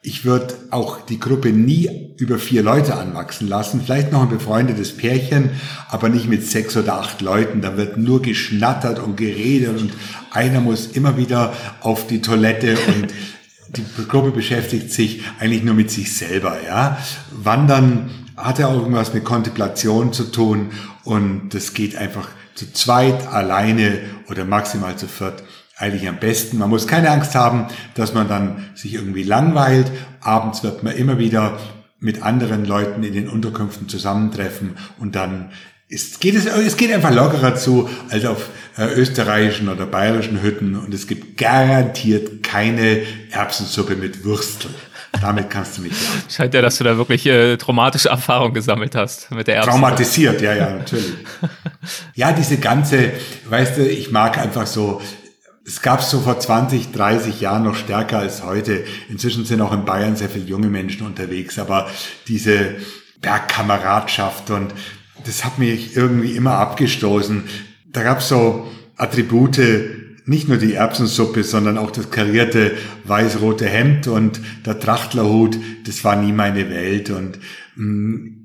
[0.00, 3.82] Ich würde auch die Gruppe nie über vier Leute anwachsen lassen.
[3.84, 5.50] Vielleicht noch ein befreundetes Pärchen,
[5.88, 7.62] aber nicht mit sechs oder acht Leuten.
[7.62, 9.92] Da wird nur geschnattert und geredet und
[10.30, 13.08] einer muss immer wieder auf die Toilette und
[13.68, 16.98] die Gruppe beschäftigt sich eigentlich nur mit sich selber, ja.
[17.32, 20.70] Wandern hat ja auch irgendwas mit Kontemplation zu tun
[21.04, 25.42] und das geht einfach zu zweit, alleine oder maximal zu viert
[25.76, 26.58] eigentlich am besten.
[26.58, 29.90] Man muss keine Angst haben, dass man dann sich irgendwie langweilt.
[30.20, 31.58] Abends wird man immer wieder
[31.98, 35.50] mit anderen Leuten in den Unterkünften zusammentreffen und dann
[35.88, 40.76] es geht, es, es geht einfach lockerer zu als auf äh, österreichischen oder bayerischen Hütten
[40.76, 44.70] und es gibt garantiert keine Erbsensuppe mit Würstel.
[45.20, 46.08] Damit kannst du mich ja.
[46.28, 49.82] Scheint ja, dass du da wirklich äh, traumatische Erfahrungen gesammelt hast mit der Erbsensuppe.
[49.82, 51.14] Traumatisiert, ja, ja, natürlich.
[52.14, 53.12] ja, diese ganze,
[53.48, 55.00] weißt du, ich mag einfach so,
[55.64, 58.84] es gab so vor 20, 30 Jahren noch stärker als heute.
[59.08, 61.88] Inzwischen sind auch in Bayern sehr viele junge Menschen unterwegs, aber
[62.28, 62.76] diese
[63.20, 64.74] Bergkameradschaft und
[65.26, 67.44] das hat mich irgendwie immer abgestoßen.
[67.86, 69.60] Da gab es so Attribute,
[70.24, 72.72] nicht nur die Erbsensuppe, sondern auch das karierte
[73.04, 77.10] weiß-rote Hemd und der Trachtlerhut, das war nie meine Welt.
[77.10, 77.38] Und
[77.76, 78.36] mh, mm,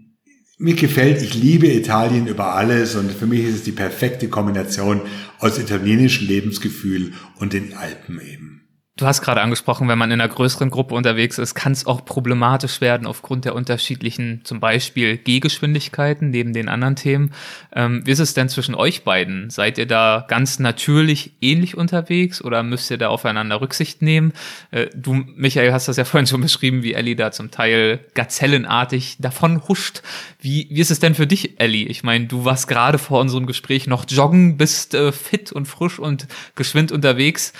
[0.59, 5.01] mir gefällt, ich liebe Italien über alles und für mich ist es die perfekte Kombination
[5.39, 8.60] aus italienischem Lebensgefühl und den Alpen eben.
[8.97, 12.03] Du hast gerade angesprochen, wenn man in einer größeren Gruppe unterwegs ist, kann es auch
[12.03, 17.33] problematisch werden aufgrund der unterschiedlichen, zum Beispiel Gehgeschwindigkeiten neben den anderen Themen.
[17.73, 19.49] Ähm, wie ist es denn zwischen euch beiden?
[19.49, 24.33] Seid ihr da ganz natürlich ähnlich unterwegs oder müsst ihr da aufeinander Rücksicht nehmen?
[24.71, 29.15] Äh, du, Michael, hast das ja vorhin schon beschrieben, wie Ellie da zum Teil gazellenartig
[29.19, 30.01] davon huscht.
[30.41, 31.87] Wie, wie ist es denn für dich, Ellie?
[31.87, 35.97] Ich meine, du warst gerade vor unserem Gespräch noch joggen, bist äh, fit und frisch
[35.97, 37.53] und geschwind unterwegs.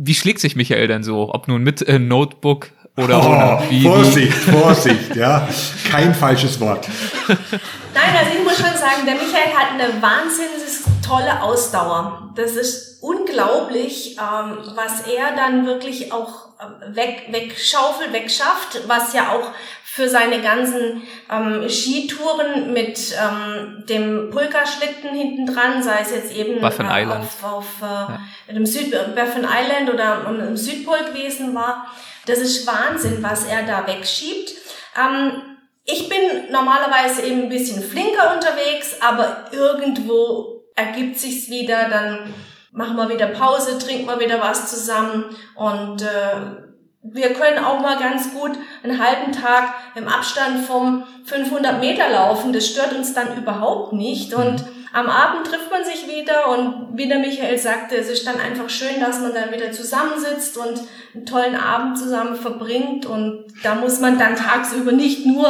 [0.00, 1.34] Wie schlägt sich Michael denn so?
[1.34, 3.62] Ob nun mit äh, Notebook oder oh, ohne?
[3.68, 5.48] Wie, Vorsicht, Vorsicht, ja.
[5.90, 6.88] Kein falsches Wort.
[7.26, 10.58] Nein, also ich muss schon sagen, der Michael hat eine wahnsinnig
[11.04, 12.32] tolle Ausdauer.
[12.36, 19.32] Das ist unglaublich, ähm, was er dann wirklich auch äh, weg, wegschaufelt, wegschafft, was ja
[19.32, 19.50] auch
[19.98, 26.60] für seine ganzen ähm, Skitouren mit ähm, dem Pulkaschlitten hinten dran, sei es jetzt eben
[26.60, 27.24] Buffin äh, Island.
[27.24, 28.20] auf, auf äh, ja.
[28.54, 31.88] dem Süd Buffin Island oder im Südpol gewesen war.
[32.26, 34.52] Das ist Wahnsinn, was er da wegschiebt.
[34.96, 35.42] Ähm,
[35.84, 42.32] ich bin normalerweise eben ein bisschen flinker unterwegs, aber irgendwo ergibt sich's wieder, dann
[42.70, 45.24] machen wir wieder Pause, trinken wir wieder was zusammen
[45.56, 46.67] und äh,
[47.02, 52.52] wir können auch mal ganz gut einen halben Tag im Abstand vom 500 Meter laufen.
[52.52, 54.34] Das stört uns dann überhaupt nicht.
[54.34, 54.77] Und mhm.
[54.92, 58.70] Am Abend trifft man sich wieder und wie der Michael sagte, es ist dann einfach
[58.70, 60.80] schön, dass man dann wieder zusammensitzt und
[61.14, 65.46] einen tollen Abend zusammen verbringt und da muss man dann tagsüber nicht nur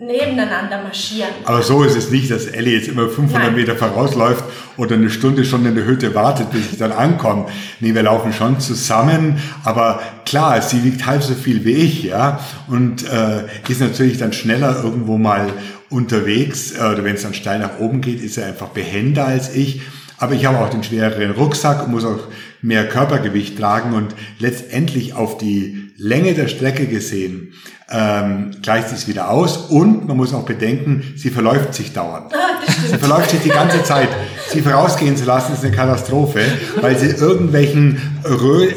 [0.00, 1.30] nebeneinander marschieren.
[1.44, 3.54] Aber so ist es nicht, dass Ellie jetzt immer 500 Nein.
[3.54, 4.44] Meter vorausläuft
[4.76, 7.46] oder eine Stunde schon in der Hütte wartet, bis ich dann ankomme.
[7.80, 12.40] Nee, wir laufen schon zusammen, aber klar, sie wiegt halb so viel wie ich, ja,
[12.68, 15.48] und äh, ist natürlich dann schneller irgendwo mal
[15.94, 19.54] unterwegs, äh, oder wenn es dann steil nach oben geht, ist er einfach behender als
[19.54, 19.82] ich.
[20.18, 22.28] Aber ich habe auch den schwereren Rucksack und muss auch
[22.62, 27.52] mehr Körpergewicht tragen und letztendlich auf die Länge der Strecke gesehen
[27.90, 32.32] ähm, gleicht sich wieder aus und man muss auch bedenken, sie verläuft sich dauernd.
[32.34, 34.08] Ah, sie verläuft sich die ganze Zeit.
[34.48, 36.40] Sie vorausgehen zu lassen ist eine Katastrophe,
[36.80, 38.00] weil sie irgendwelchen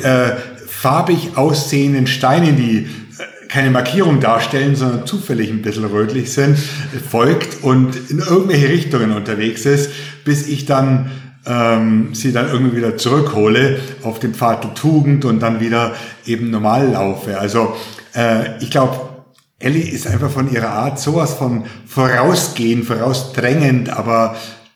[0.03, 0.31] äh,
[0.67, 2.87] farbig aussehenden Steinen, die
[3.49, 9.65] keine Markierung darstellen, sondern zufällig ein bisschen rötlich sind, folgt und in irgendwelche Richtungen unterwegs
[9.65, 9.91] ist,
[10.25, 11.11] bis ich dann
[11.45, 15.93] ähm, sie dann irgendwie wieder zurückhole auf den Pfad der Tugend und dann wieder
[16.25, 17.39] eben normal laufe.
[17.39, 17.75] Also
[18.13, 18.99] äh, ich glaube,
[19.59, 24.35] Ellie ist einfach von ihrer Art sowas von vorausgehen, vorausdrängend, aber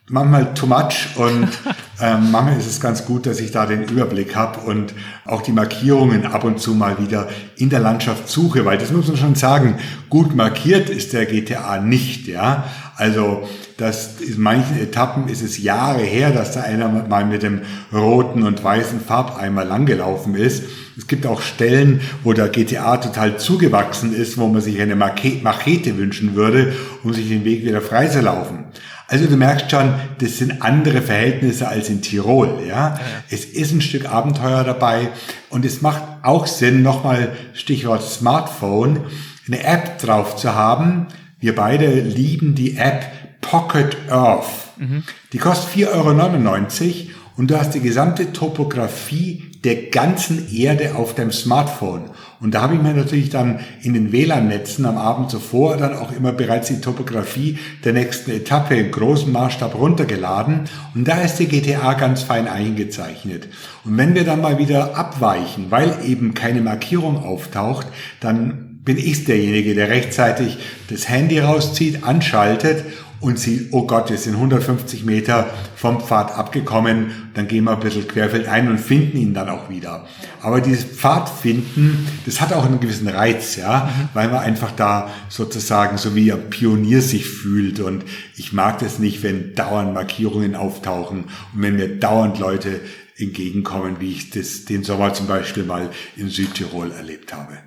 [0.09, 1.49] manchmal too much und
[2.01, 4.93] ähm, manchmal ist es ganz gut, dass ich da den Überblick habe und
[5.25, 9.07] auch die Markierungen ab und zu mal wieder in der Landschaft suche, weil das muss
[9.07, 9.75] man schon sagen,
[10.09, 12.65] gut markiert ist der GTA nicht, ja.
[12.95, 17.61] Also das in manchen Etappen ist es Jahre her, dass da einer mal mit dem
[17.93, 20.63] roten und weißen Farbeimer langgelaufen ist.
[20.97, 25.97] Es gibt auch Stellen, wo der GTA total zugewachsen ist, wo man sich eine Machete
[25.97, 28.65] wünschen würde, um sich den Weg wieder frei zu laufen.
[29.11, 32.63] Also du merkst schon, das sind andere Verhältnisse als in Tirol.
[32.65, 32.97] Ja?
[33.29, 35.09] Es ist ein Stück Abenteuer dabei
[35.49, 39.01] und es macht auch Sinn, nochmal Stichwort Smartphone,
[39.47, 41.07] eine App drauf zu haben.
[41.41, 43.03] Wir beide lieben die App
[43.41, 44.45] Pocket Earth.
[44.77, 45.03] Mhm.
[45.33, 51.31] Die kostet 4,99 Euro und du hast die gesamte Topografie der ganzen Erde auf deinem
[51.31, 52.09] Smartphone.
[52.39, 56.11] Und da habe ich mir natürlich dann in den WLAN-Netzen am Abend zuvor dann auch
[56.11, 60.61] immer bereits die Topografie der nächsten Etappe in großem Maßstab runtergeladen.
[60.95, 63.47] Und da ist die GTA ganz fein eingezeichnet.
[63.85, 67.85] Und wenn wir dann mal wieder abweichen, weil eben keine Markierung auftaucht,
[68.19, 70.57] dann bin ich derjenige, der rechtzeitig
[70.89, 72.83] das Handy rauszieht, anschaltet
[73.21, 77.79] und sieht, oh Gott, wir sind 150 Meter vom Pfad abgekommen, dann gehen wir ein
[77.79, 80.07] bisschen querfeld ein und finden ihn dann auch wieder.
[80.41, 84.09] Aber dieses Pfadfinden, das hat auch einen gewissen Reiz, ja, mhm.
[84.13, 88.03] weil man einfach da sozusagen so wie ein Pionier sich fühlt und
[88.35, 92.81] ich mag das nicht, wenn dauernd Markierungen auftauchen und wenn mir dauernd Leute
[93.17, 97.59] entgegenkommen, wie ich das den Sommer zum Beispiel mal in Südtirol erlebt habe.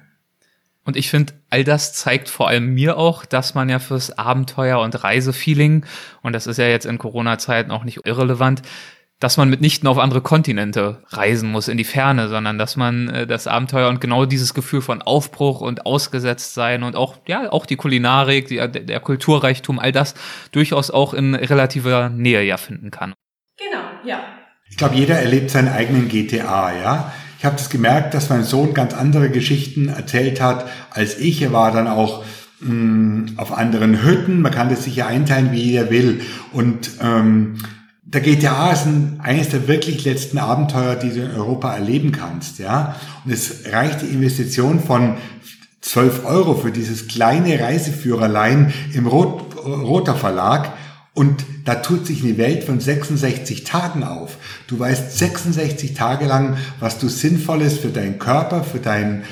[0.85, 4.81] Und ich finde, all das zeigt vor allem mir auch, dass man ja fürs Abenteuer
[4.81, 5.87] und Reisefeeling,
[6.23, 8.63] und das ist ja jetzt in Corona-Zeiten auch nicht irrelevant,
[9.21, 13.27] dass man mitnichten auf andere Kontinente reisen muss, in die Ferne, sondern dass man äh,
[13.27, 17.65] das Abenteuer und genau dieses Gefühl von Aufbruch und ausgesetzt sein und auch, ja, auch
[17.65, 20.15] die Kulinarik, die, der Kulturreichtum, all das
[20.53, 23.15] durchaus auch in relativer Nähe ja finden kann.
[23.57, 24.21] Genau, ja.
[24.69, 27.13] Ich glaube, jeder erlebt seinen eigenen GTA, ja.
[27.45, 31.43] Ich habe das gemerkt, dass mein Sohn ganz andere Geschichten erzählt hat als ich.
[31.43, 32.25] Er war dann auch
[32.61, 34.41] mh, mm, auf anderen Hütten.
[34.41, 36.23] Man kann das sicher einteilen, wie jeder will.
[36.55, 37.57] Und ähm,
[38.03, 42.61] der GTA ist ein, eines der wirklich letzten Abenteuer, die du in Europa erleben kannst.
[42.61, 45.19] Ja, und es reicht die Investition von
[45.83, 50.73] 12 Euro für dieses kleine Reiseführerlein im Rot, Roter Verlag
[51.13, 54.37] und da tut sich eine Welt von 66 Tagen auf.
[54.67, 59.25] Du weißt 66 Tage lang, was du Sinnvolles für deinen Körper, für deinen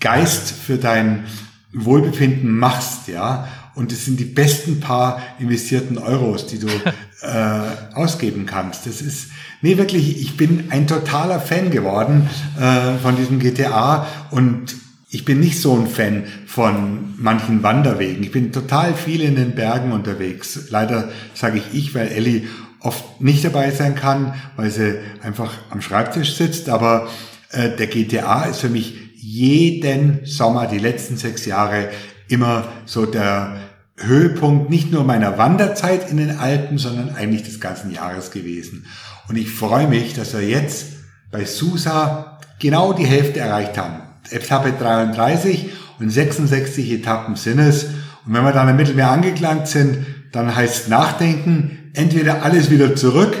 [0.00, 1.24] Geist, für dein
[1.72, 3.48] Wohlbefinden machst, ja.
[3.74, 6.68] Und es sind die besten paar investierten Euros, die du
[7.22, 8.86] äh, ausgeben kannst.
[8.86, 9.28] Das ist,
[9.62, 12.28] nee, wirklich, ich bin ein totaler Fan geworden
[12.60, 14.81] äh, von diesem GTA und
[15.12, 18.22] ich bin nicht so ein Fan von manchen Wanderwegen.
[18.22, 20.70] Ich bin total viel in den Bergen unterwegs.
[20.70, 22.44] Leider sage ich ich, weil Ellie
[22.80, 26.70] oft nicht dabei sein kann, weil sie einfach am Schreibtisch sitzt.
[26.70, 27.08] Aber
[27.50, 31.90] äh, der GTA ist für mich jeden Sommer, die letzten sechs Jahre,
[32.28, 33.58] immer so der
[33.98, 38.86] Höhepunkt nicht nur meiner Wanderzeit in den Alpen, sondern eigentlich des ganzen Jahres gewesen.
[39.28, 40.86] Und ich freue mich, dass wir jetzt
[41.30, 44.11] bei Susa genau die Hälfte erreicht haben.
[44.32, 47.84] Etappe 33 und 66 Etappen sind es.
[48.26, 53.36] Und wenn wir dann im Mittelmeer angelangt sind, dann heißt Nachdenken, entweder alles wieder zurück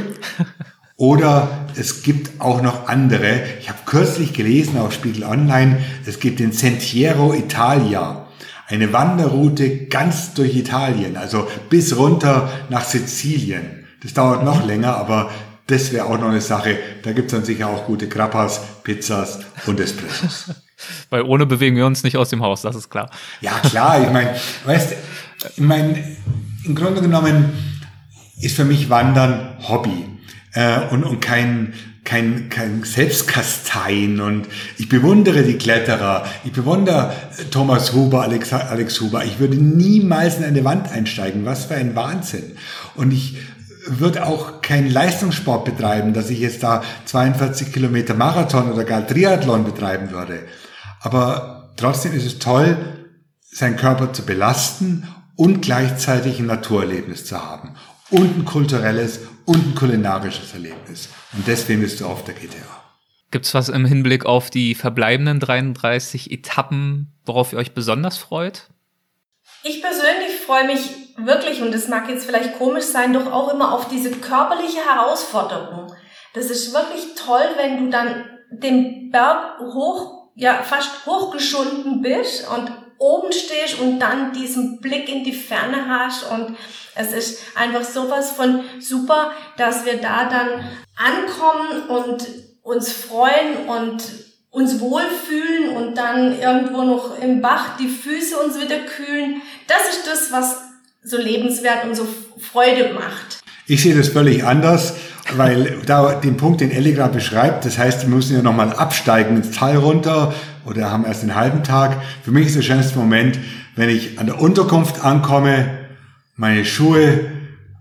[0.96, 3.42] oder es gibt auch noch andere.
[3.60, 8.26] Ich habe kürzlich gelesen auf Spiegel Online, es gibt den Sentiero Italia.
[8.68, 13.84] Eine Wanderroute ganz durch Italien, also bis runter nach Sizilien.
[14.02, 15.30] Das dauert noch länger, aber
[15.66, 16.78] das wäre auch noch eine Sache.
[17.02, 20.54] Da gibt's dann sicher auch gute Grappas, Pizzas und Espressos.
[21.10, 23.10] Weil ohne bewegen wir uns nicht aus dem Haus, das ist klar.
[23.40, 24.02] Ja, klar.
[24.02, 24.94] Ich meine, weißt
[25.56, 25.98] ich meine,
[26.64, 27.52] im Grunde genommen
[28.40, 30.04] ist für mich Wandern Hobby
[30.52, 31.74] äh, und, und kein,
[32.04, 34.46] kein, kein Selbstkasteien und
[34.78, 37.12] ich bewundere die Kletterer, ich bewundere
[37.50, 39.24] Thomas Huber, Alex, Alex Huber.
[39.24, 41.44] Ich würde niemals in eine Wand einsteigen.
[41.44, 42.52] Was für ein Wahnsinn.
[42.94, 43.36] Und ich
[43.86, 49.64] würde auch keinen Leistungssport betreiben, dass ich jetzt da 42 Kilometer Marathon oder gar Triathlon
[49.64, 50.40] betreiben würde.
[51.02, 52.76] Aber trotzdem ist es toll,
[53.40, 57.74] seinen Körper zu belasten und gleichzeitig ein Naturerlebnis zu haben.
[58.10, 61.08] Und ein kulturelles und ein kulinarisches Erlebnis.
[61.32, 62.82] Und deswegen bist du auf der GTA.
[63.30, 68.68] Gibt's was im Hinblick auf die verbleibenden 33 Etappen, worauf ihr euch besonders freut?
[69.64, 70.80] Ich persönlich freue mich
[71.16, 75.94] wirklich, und das mag jetzt vielleicht komisch sein, doch auch immer auf diese körperliche Herausforderung.
[76.34, 82.72] Das ist wirklich toll, wenn du dann den Berg hoch ja fast hochgeschunden bist und
[82.98, 86.56] oben stehst und dann diesen Blick in die Ferne hast und
[86.94, 90.64] es ist einfach sowas von super, dass wir da dann
[90.96, 92.26] ankommen und
[92.62, 94.02] uns freuen und
[94.50, 99.40] uns wohlfühlen und dann irgendwo noch im Bach die Füße uns wieder kühlen.
[99.66, 100.60] Das ist das, was
[101.02, 102.06] so lebenswert und so
[102.38, 103.40] Freude macht.
[103.66, 104.94] Ich sehe das völlig anders
[105.34, 109.36] weil da den Punkt, den Ellie gerade beschreibt, das heißt, wir müssen ja nochmal absteigen
[109.36, 112.02] ins Tal runter oder haben erst den halben Tag.
[112.22, 113.38] Für mich ist der schönste Moment,
[113.76, 115.78] wenn ich an der Unterkunft ankomme,
[116.36, 117.20] meine Schuhe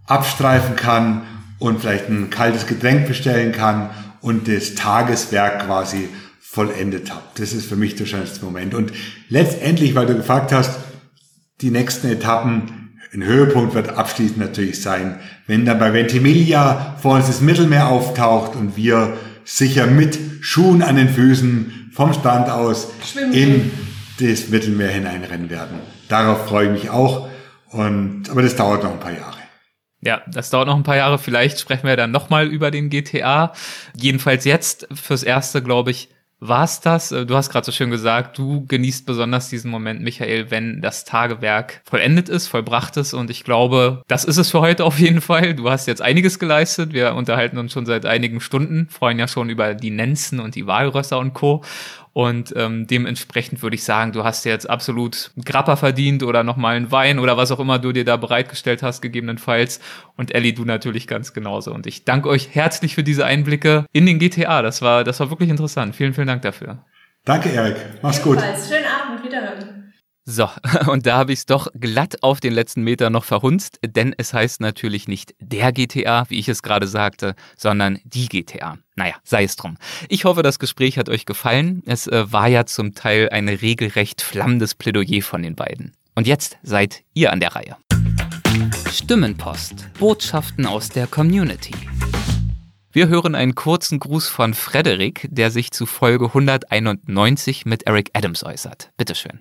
[0.05, 1.23] abstreifen kann
[1.59, 3.89] und vielleicht ein kaltes Getränk bestellen kann
[4.21, 7.23] und das Tageswerk quasi vollendet habe.
[7.35, 8.73] Das ist für mich der schönste Moment.
[8.73, 8.91] Und
[9.29, 10.79] letztendlich, weil du gefragt hast,
[11.61, 12.80] die nächsten Etappen,
[13.13, 18.55] ein Höhepunkt wird abschließend natürlich sein, wenn dann bei Ventimiglia vor uns das Mittelmeer auftaucht
[18.55, 23.33] und wir sicher mit Schuhen an den Füßen vom Stand aus Schwimmen.
[23.33, 23.71] in
[24.19, 25.79] das Mittelmeer hineinrennen werden.
[26.07, 27.27] Darauf freue ich mich auch.
[27.69, 29.37] Und, aber das dauert noch ein paar Jahre.
[30.01, 31.19] Ja, das dauert noch ein paar Jahre.
[31.19, 33.53] Vielleicht sprechen wir dann nochmal über den GTA.
[33.95, 36.09] Jedenfalls jetzt fürs Erste, glaube ich,
[36.41, 37.11] war's das?
[37.11, 41.05] Äh, du hast gerade so schön gesagt, du genießt besonders diesen Moment, Michael, wenn das
[41.05, 43.13] Tagewerk vollendet ist, vollbracht ist.
[43.13, 45.53] Und ich glaube, das ist es für heute auf jeden Fall.
[45.53, 46.93] Du hast jetzt einiges geleistet.
[46.93, 50.67] Wir unterhalten uns schon seit einigen Stunden, freuen ja schon über die Nenzen und die
[50.67, 51.63] Walrösser und Co.
[52.13, 56.91] Und ähm, dementsprechend würde ich sagen, du hast jetzt absolut Grappa verdient oder nochmal einen
[56.91, 59.79] Wein oder was auch immer du dir da bereitgestellt hast, gegebenenfalls.
[60.17, 61.73] Und Ellie, du natürlich ganz genauso.
[61.73, 64.61] Und ich danke euch herzlich für diese Einblicke in den GTA.
[64.61, 65.95] Das war, das war wirklich interessant.
[65.95, 66.83] Vielen, vielen Dank dafür.
[67.23, 67.77] Danke, Erik.
[68.01, 68.39] Mach's gut.
[68.39, 69.80] Schönen Abend, wiederhören.
[70.25, 70.49] So,
[70.87, 74.33] und da habe ich es doch glatt auf den letzten Meter noch verhunzt, denn es
[74.33, 78.77] heißt natürlich nicht der GTA, wie ich es gerade sagte, sondern die GTA.
[78.95, 79.77] Naja, sei es drum.
[80.09, 81.81] Ich hoffe, das Gespräch hat euch gefallen.
[81.85, 85.93] Es äh, war ja zum Teil ein regelrecht flammendes Plädoyer von den beiden.
[86.13, 87.77] Und jetzt seid ihr an der Reihe.
[88.91, 89.87] Stimmenpost.
[89.97, 91.73] Botschaften aus der Community.
[92.91, 98.43] Wir hören einen kurzen Gruß von Frederik, der sich zu Folge 191 mit Eric Adams
[98.43, 98.91] äußert.
[98.97, 99.39] Bitteschön.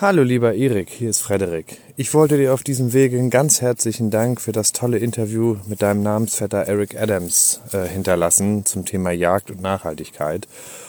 [0.00, 1.76] Hallo lieber Erik, hier ist Frederik.
[1.96, 5.82] Ich wollte dir auf diesem Wege einen ganz herzlichen Dank für das tolle Interview mit
[5.82, 10.48] deinem Namensvetter Eric Adams äh, hinterlassen zum Thema Jagd und Nachhaltigkeit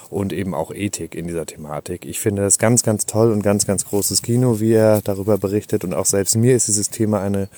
[0.10, 2.06] und eben auch Ethik in dieser Thematik.
[2.06, 5.84] Ich finde das ganz, ganz toll und ganz, ganz großes Kino, wie er darüber berichtet
[5.84, 7.50] und auch selbst mir ist dieses Thema eine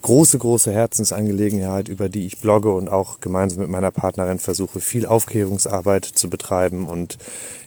[0.00, 5.04] große, große Herzensangelegenheit, über die ich blogge und auch gemeinsam mit meiner Partnerin versuche, viel
[5.04, 6.88] Aufklärungsarbeit zu betreiben.
[6.88, 7.18] Und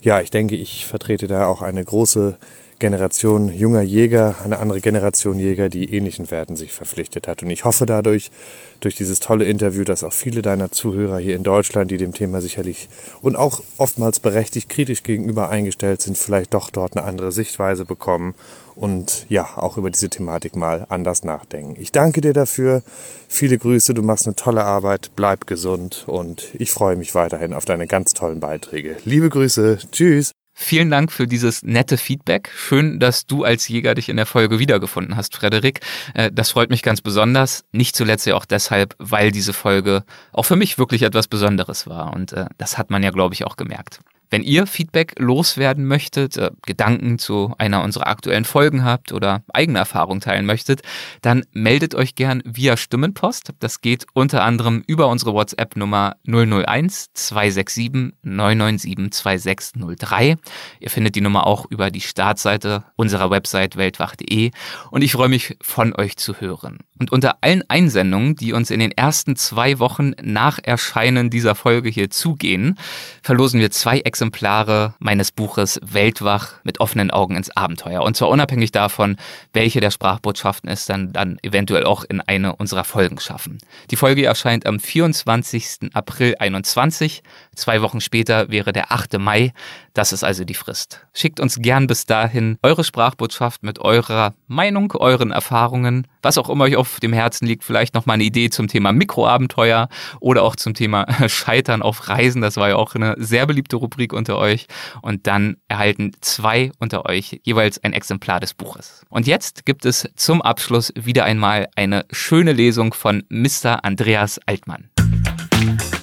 [0.01, 2.37] ja, ich denke, ich vertrete da auch eine große
[2.79, 7.43] Generation junger Jäger, eine andere Generation Jäger, die ähnlichen Werten sich verpflichtet hat.
[7.43, 8.31] Und ich hoffe dadurch,
[8.79, 12.41] durch dieses tolle Interview, dass auch viele deiner Zuhörer hier in Deutschland, die dem Thema
[12.41, 12.87] sicherlich
[13.21, 18.35] und auch oftmals berechtigt kritisch gegenüber eingestellt sind, vielleicht doch dort eine andere Sichtweise bekommen
[18.75, 21.75] und ja, auch über diese Thematik mal anders nachdenken.
[21.79, 22.81] Ich danke dir dafür.
[23.27, 27.65] Viele Grüße, du machst eine tolle Arbeit, bleib gesund und ich freue mich weiterhin auf
[27.65, 28.95] deine ganz tollen Beiträge.
[29.03, 30.31] Liebe Grüße, tschüss.
[30.61, 32.51] Vielen Dank für dieses nette Feedback.
[32.53, 35.79] Schön, dass du als Jäger dich in der Folge wiedergefunden hast, Frederik.
[36.13, 37.63] Äh, das freut mich ganz besonders.
[37.71, 40.03] Nicht zuletzt ja auch deshalb, weil diese Folge
[40.33, 42.13] auch für mich wirklich etwas Besonderes war.
[42.13, 44.01] Und äh, das hat man ja, glaube ich, auch gemerkt.
[44.31, 49.79] Wenn ihr Feedback loswerden möchtet, äh, Gedanken zu einer unserer aktuellen Folgen habt oder eigene
[49.79, 50.81] Erfahrungen teilen möchtet,
[51.21, 53.53] dann meldet euch gern via Stimmenpost.
[53.59, 60.37] Das geht unter anderem über unsere WhatsApp-Nummer 001 267 997 2603.
[60.79, 64.51] Ihr findet die Nummer auch über die Startseite unserer Website weltwach.de
[64.91, 66.79] und ich freue mich von euch zu hören.
[66.99, 71.89] Und unter allen Einsendungen, die uns in den ersten zwei Wochen nach Erscheinen dieser Folge
[71.89, 72.77] hier zugehen,
[73.23, 78.01] verlosen wir zwei Exemplare meines Buches Weltwach mit offenen Augen ins Abenteuer.
[78.01, 79.15] Und zwar unabhängig davon,
[79.53, 83.59] welche der Sprachbotschaften es dann, dann eventuell auch in eine unserer Folgen schaffen.
[83.91, 85.93] Die Folge erscheint am 24.
[85.93, 87.23] April 21.
[87.55, 89.17] Zwei Wochen später wäre der 8.
[89.19, 89.53] Mai.
[89.93, 91.05] Das ist also die Frist.
[91.13, 96.65] Schickt uns gern bis dahin eure Sprachbotschaft mit eurer Meinung, euren Erfahrungen, was auch immer
[96.65, 97.63] euch auf dem Herzen liegt.
[97.63, 99.89] Vielleicht noch mal eine Idee zum Thema Mikroabenteuer
[100.19, 102.41] oder auch zum Thema Scheitern auf Reisen.
[102.41, 104.67] Das war ja auch eine sehr beliebte Rubrik unter euch.
[105.01, 109.03] Und dann erhalten zwei unter euch jeweils ein Exemplar des Buches.
[109.09, 113.83] Und jetzt gibt es zum Abschluss wieder einmal eine schöne Lesung von Mr.
[113.83, 114.89] Andreas Altmann.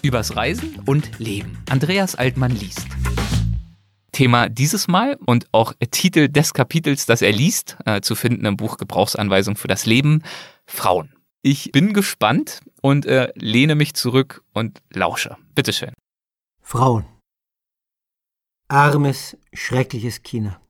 [0.03, 1.59] Übers Reisen und Leben.
[1.69, 2.87] Andreas Altmann liest.
[4.17, 8.57] Thema dieses Mal und auch Titel des Kapitels, das er liest, äh, zu finden im
[8.57, 10.23] Buch Gebrauchsanweisung für das Leben,
[10.65, 11.13] Frauen.
[11.43, 15.37] Ich bin gespannt und äh, lehne mich zurück und lausche.
[15.55, 15.93] Bitteschön.
[16.63, 17.05] Frauen.
[18.69, 20.63] Armes, schreckliches China.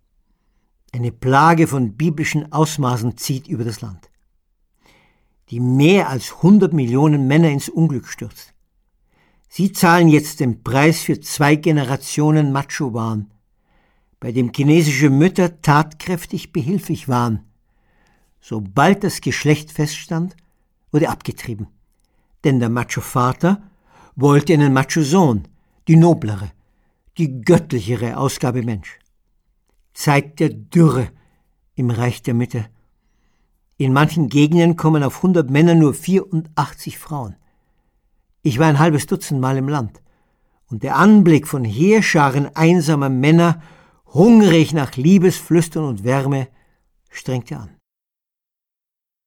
[0.93, 4.11] Eine Plage von biblischen Ausmaßen zieht über das Land,
[5.51, 8.55] die mehr als 100 Millionen Männer ins Unglück stürzt.
[9.49, 13.31] Sie zahlen jetzt den Preis für zwei Generationen Macho-Wahn,
[14.21, 17.41] bei dem chinesische Mütter tatkräftig behilflich waren.
[18.41, 20.37] Sobald das Geschlecht feststand,
[20.91, 21.69] wurde abgetrieben.
[22.45, 23.63] Denn der Macho-Vater
[24.15, 25.49] wollte einen Macho-Sohn,
[25.89, 26.53] die noblere,
[27.19, 28.99] die göttlichere Ausgabe Mensch.
[29.93, 31.11] Zeit der Dürre
[31.75, 32.67] im Reich der Mitte.
[33.79, 37.37] In manchen Gegenden kommen auf 100 Männer nur 84 Frauen.
[38.43, 40.01] Ich war ein halbes Dutzend Mal im Land,
[40.69, 43.61] und der Anblick von Heerscharen einsamer Männer,
[44.17, 46.49] hungrig nach Liebesflüstern und Wärme,
[47.11, 47.77] strengte an.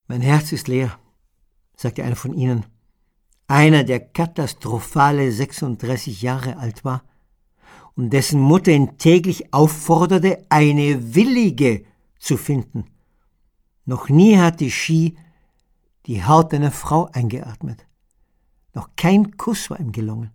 [0.08, 0.98] Mein Herz ist leer,
[1.76, 2.66] sagte einer von ihnen,
[3.48, 7.04] einer, der katastrophale 36 Jahre alt war
[7.96, 11.86] und dessen Mutter ihn täglich aufforderte, eine Willige
[12.20, 12.86] zu finden.
[13.86, 15.18] Noch nie hatte Ski
[16.06, 17.86] die Haut einer Frau eingeatmet.
[18.74, 20.32] Noch kein Kuss war ihm gelungen.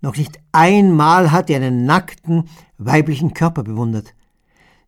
[0.00, 2.48] Noch nicht einmal hat er einen nackten
[2.78, 4.14] weiblichen Körper bewundert.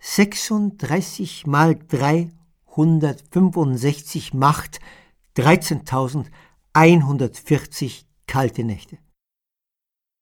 [0.01, 4.81] 36 mal 365 macht
[5.37, 8.99] 13.140 kalte Nächte.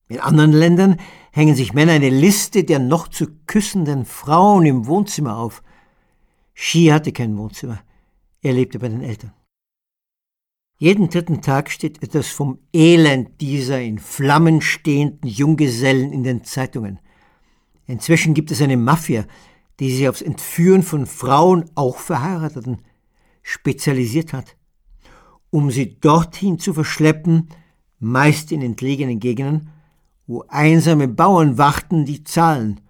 [0.09, 0.99] In anderen Ländern
[1.31, 5.63] hängen sich Männer eine Liste der noch zu küssenden Frauen im Wohnzimmer auf.
[6.53, 7.79] Shi hatte kein Wohnzimmer.
[8.41, 9.31] Er lebte bei den Eltern.
[10.81, 16.97] Jeden dritten Tag steht etwas vom Elend dieser in Flammen stehenden Junggesellen in den Zeitungen.
[17.85, 19.25] Inzwischen gibt es eine Mafia,
[19.79, 22.81] die sich aufs Entführen von Frauen, auch Verheirateten,
[23.43, 24.57] spezialisiert hat.
[25.51, 27.49] Um sie dorthin zu verschleppen,
[27.99, 29.69] meist in entlegenen Gegenden,
[30.25, 32.81] wo einsame Bauern warten, die zahlen,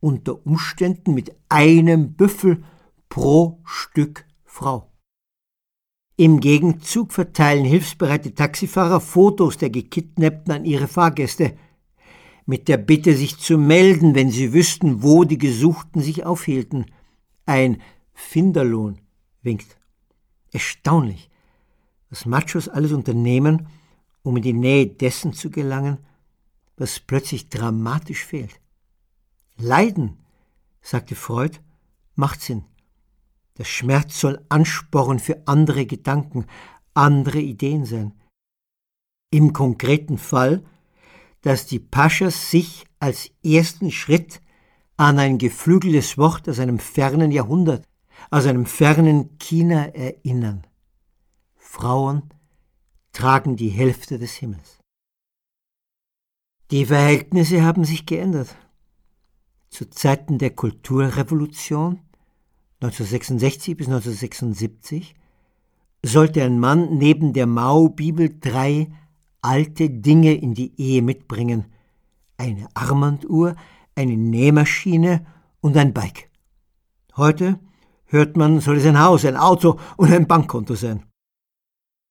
[0.00, 2.62] unter Umständen mit einem Büffel
[3.08, 4.91] pro Stück Frau.
[6.22, 11.56] Im Gegenzug verteilen hilfsbereite Taxifahrer Fotos der Gekidnappten an ihre Fahrgäste,
[12.46, 16.86] mit der Bitte, sich zu melden, wenn sie wüssten, wo die Gesuchten sich aufhielten.
[17.44, 17.82] Ein
[18.14, 19.00] Finderlohn
[19.42, 19.76] winkt.
[20.52, 21.28] Erstaunlich,
[22.08, 23.66] was Machos alles unternehmen,
[24.22, 25.98] um in die Nähe dessen zu gelangen,
[26.76, 28.60] was plötzlich dramatisch fehlt.
[29.56, 30.18] Leiden,
[30.82, 31.58] sagte Freud,
[32.14, 32.62] macht Sinn.
[33.58, 36.46] Der Schmerz soll Ansporn für andere Gedanken,
[36.94, 38.12] andere Ideen sein.
[39.30, 40.64] Im konkreten Fall,
[41.42, 44.40] dass die Paschas sich als ersten Schritt
[44.96, 47.88] an ein geflügeltes Wort aus einem fernen Jahrhundert,
[48.30, 50.66] aus einem fernen China erinnern.
[51.56, 52.22] Frauen
[53.12, 54.78] tragen die Hälfte des Himmels.
[56.70, 58.54] Die Verhältnisse haben sich geändert.
[59.68, 62.00] Zu Zeiten der Kulturrevolution
[62.82, 65.14] 1966 bis 1976
[66.04, 68.88] sollte ein Mann neben der Mao-Bibel drei
[69.40, 71.66] alte Dinge in die Ehe mitbringen.
[72.38, 73.54] Eine Armbanduhr,
[73.94, 75.24] eine Nähmaschine
[75.60, 76.28] und ein Bike.
[77.16, 77.60] Heute
[78.06, 81.04] hört man, soll es ein Haus, ein Auto und ein Bankkonto sein.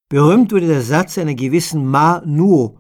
[0.08, 2.78] Berühmt wurde der Satz einer gewissen Ma Nuo,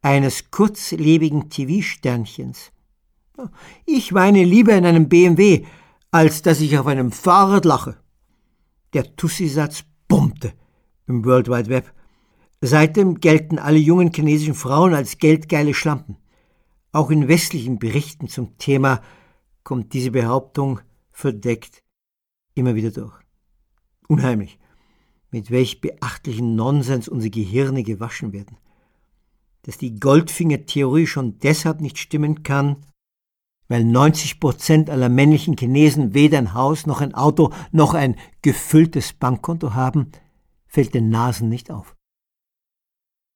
[0.00, 2.72] eines kurzlebigen TV-Sternchens.
[3.84, 5.66] Ich weine lieber in einem BMW,
[6.10, 7.96] als dass ich auf einem Fahrrad lache.
[8.92, 10.52] Der Tussi-Satz bummte
[11.06, 11.92] im World Wide Web.
[12.60, 16.16] Seitdem gelten alle jungen chinesischen Frauen als geldgeile Schlampen.
[16.92, 19.02] Auch in westlichen Berichten zum Thema
[19.62, 20.80] kommt diese Behauptung
[21.10, 21.82] verdeckt
[22.54, 23.14] immer wieder durch.
[24.08, 24.58] Unheimlich,
[25.30, 28.56] mit welch beachtlichen Nonsens unsere Gehirne gewaschen werden.
[29.62, 32.76] Dass die Goldfinger-Theorie schon deshalb nicht stimmen kann,
[33.68, 39.12] weil 90 Prozent aller männlichen Chinesen weder ein Haus noch ein Auto noch ein gefülltes
[39.12, 40.10] Bankkonto haben,
[40.66, 41.94] fällt den Nasen nicht auf.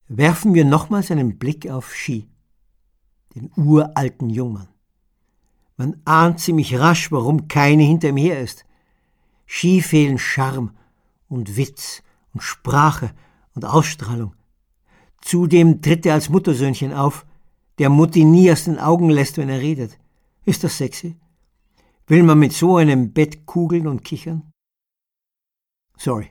[0.09, 2.29] Werfen wir nochmals einen Blick auf Xi,
[3.35, 4.69] den uralten Jungmann.
[5.77, 8.65] Man ahnt ziemlich rasch, warum keine hinter ihm her ist.
[9.47, 10.73] Xi fehlen Charme
[11.29, 12.03] und Witz
[12.33, 13.13] und Sprache
[13.55, 14.35] und Ausstrahlung.
[15.21, 17.27] Zudem tritt er als Muttersöhnchen auf,
[17.79, 19.99] der Mutti nie aus den Augen lässt, wenn er redet.
[20.45, 21.17] Ist das sexy?
[22.07, 24.51] Will man mit so einem Bett kugeln und kichern?
[25.97, 26.31] Sorry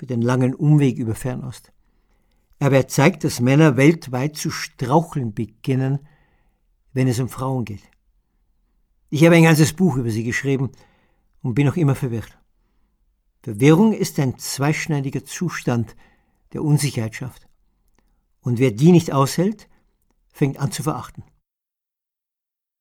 [0.00, 1.74] für den langen Umweg über Fernost.
[2.58, 5.98] Aber er zeigt, dass Männer weltweit zu straucheln beginnen,
[6.94, 7.82] wenn es um Frauen geht.
[9.10, 10.70] Ich habe ein ganzes Buch über sie geschrieben
[11.42, 12.38] und bin noch immer verwirrt.
[13.42, 15.96] Verwirrung ist ein zweischneidiger Zustand,
[16.54, 17.46] der Unsicherheit schafft.
[18.40, 19.68] Und wer die nicht aushält,
[20.32, 21.24] fängt an zu verachten.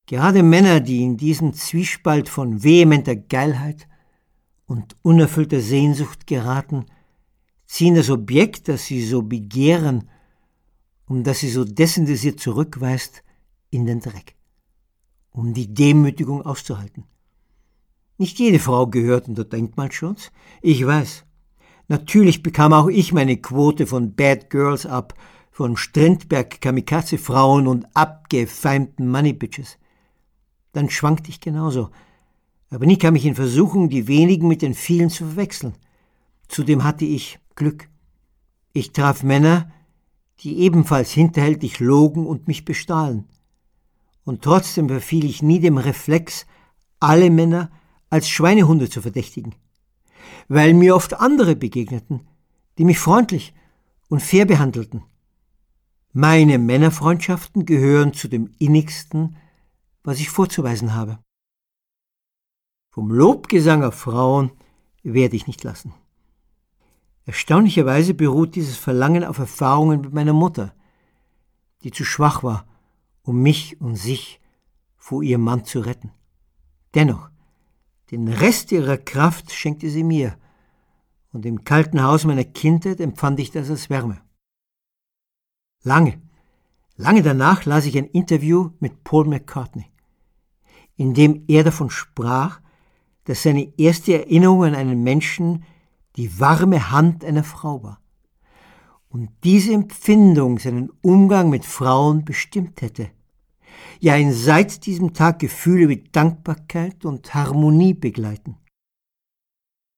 [0.09, 3.87] Gerade Männer, die in diesen Zwiespalt von vehementer Geilheit
[4.65, 6.87] und unerfüllter Sehnsucht geraten,
[7.67, 10.09] ziehen das Objekt, das sie so begehren
[11.05, 13.21] und das sie so desinteressiert zurückweist,
[13.69, 14.35] in den Dreck,
[15.29, 17.03] um die Demütigung auszuhalten.
[18.17, 20.31] Nicht jede Frau gehört unter Denkmalschutz,
[20.63, 21.23] ich weiß.
[21.87, 25.13] Natürlich bekam auch ich meine Quote von Bad Girls ab,
[25.51, 29.77] von Strindberg-Kamikaze-Frauen und abgefeimten Money-Bitches
[30.71, 31.89] dann schwankte ich genauso.
[32.69, 35.73] Aber nie kam ich in Versuchung, die wenigen mit den vielen zu verwechseln.
[36.47, 37.89] Zudem hatte ich Glück.
[38.73, 39.71] Ich traf Männer,
[40.41, 43.25] die ebenfalls hinterhältig logen und mich bestahlen.
[44.23, 46.45] Und trotzdem verfiel ich nie dem Reflex,
[46.99, 47.71] alle Männer
[48.09, 49.55] als Schweinehunde zu verdächtigen,
[50.47, 52.27] weil mir oft andere begegneten,
[52.77, 53.53] die mich freundlich
[54.07, 55.03] und fair behandelten.
[56.11, 59.37] Meine Männerfreundschaften gehören zu dem innigsten,
[60.03, 61.19] was ich vorzuweisen habe.
[62.91, 64.51] Vom Lobgesang auf Frauen
[65.03, 65.93] werde ich nicht lassen.
[67.25, 70.73] Erstaunlicherweise beruht dieses Verlangen auf Erfahrungen mit meiner Mutter.
[71.83, 72.67] die zu schwach war,
[73.21, 74.41] um mich und sich
[74.97, 76.11] vor ihrem Mann zu retten.
[76.93, 77.29] Dennoch,
[78.11, 80.37] den Rest ihrer Kraft schenkte sie mir,
[81.31, 84.19] und im kalten Haus meiner Kindheit empfand ich das als Wärme.
[85.83, 86.21] Lange,
[86.95, 89.88] lange danach las ich ein Interview mit Paul McCartney,
[90.99, 92.59] in dem er davon sprach,
[93.23, 95.63] dass seine erste Erinnerung an einen Menschen
[96.17, 98.01] die warme Hand einer Frau war
[99.07, 103.11] und diese Empfindung seinen Umgang mit Frauen bestimmt hätte.
[104.01, 108.57] Ja, ihn seit diesem Tag Gefühle wie Dankbarkeit und Harmonie begleiten.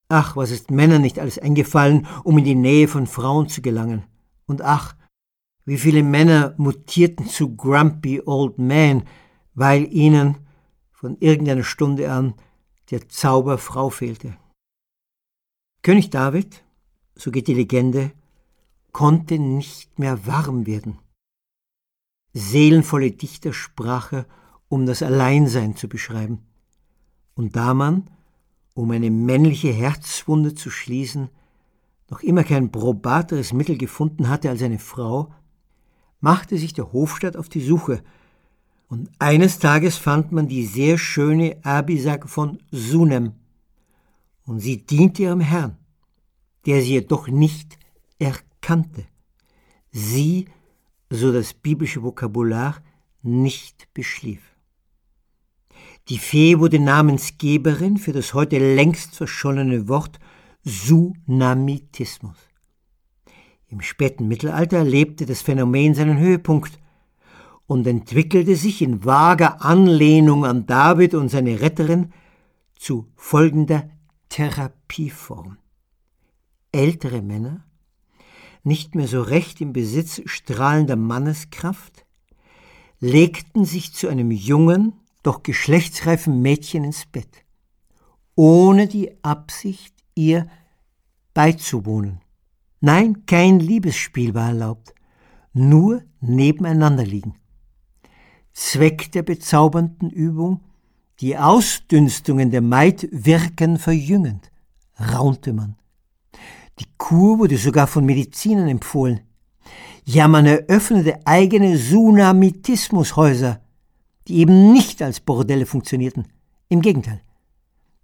[0.07, 4.03] Ach, was ist Männern nicht alles eingefallen, um in die Nähe von Frauen zu gelangen.
[4.45, 4.95] Und ach,
[5.65, 9.03] wie viele Männer mutierten zu Grumpy Old Man,
[9.55, 10.37] weil ihnen
[11.01, 12.35] von irgendeiner Stunde an
[12.91, 14.37] der Zauberfrau fehlte.
[15.81, 16.63] König David,
[17.15, 18.11] so geht die Legende,
[18.91, 20.99] konnte nicht mehr warm werden.
[22.33, 24.27] Seelenvolle Dichtersprache,
[24.69, 26.45] um das Alleinsein zu beschreiben.
[27.33, 28.07] Und da man,
[28.75, 31.29] um eine männliche Herzwunde zu schließen,
[32.11, 35.33] noch immer kein probateres Mittel gefunden hatte als eine Frau,
[36.19, 38.03] machte sich der Hofstaat auf die Suche,
[38.91, 43.33] und eines Tages fand man die sehr schöne Abisak von Sunem,
[44.45, 45.77] und sie diente ihrem Herrn,
[46.67, 47.79] der sie jedoch nicht
[48.19, 49.03] erkannte kannte,
[49.91, 50.45] sie,
[51.09, 52.81] so das biblische Vokabular,
[53.21, 54.41] nicht beschlief.
[56.07, 60.19] Die Fee wurde Namensgeberin für das heute längst verschollene Wort
[60.63, 62.37] Sunamitismus.
[63.67, 66.79] Im späten Mittelalter erlebte das Phänomen seinen Höhepunkt
[67.71, 72.11] und entwickelte sich in vager Anlehnung an David und seine Retterin
[72.77, 73.89] zu folgender
[74.27, 75.57] Therapieform.
[76.73, 77.63] Ältere Männer
[78.63, 82.05] nicht mehr so recht im Besitz strahlender Manneskraft,
[82.99, 84.91] legten sich zu einem jungen,
[85.23, 87.45] doch geschlechtsreifen Mädchen ins Bett,
[88.35, 90.49] ohne die Absicht, ihr
[91.33, 92.19] beizuwohnen.
[92.81, 94.93] Nein, kein Liebesspiel war erlaubt,
[95.53, 97.35] nur nebeneinander liegen.
[98.53, 100.61] Zweck der bezaubernden Übung,
[101.19, 104.51] die Ausdünstungen der Maid wirken verjüngend,
[104.99, 105.75] raunte man.
[106.79, 109.21] Die Kur wurde sogar von Medizinern empfohlen.
[110.03, 113.61] Ja, man eröffnete eigene Sunamitismushäuser,
[114.27, 116.27] die eben nicht als Bordelle funktionierten.
[116.69, 117.21] Im Gegenteil.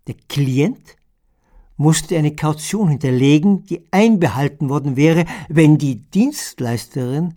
[0.07, 0.95] Der Klient
[1.75, 7.35] musste eine Kaution hinterlegen, die einbehalten worden wäre, wenn die Dienstleisterin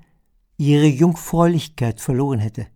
[0.56, 2.66] ihre Jungfräulichkeit verloren hätte.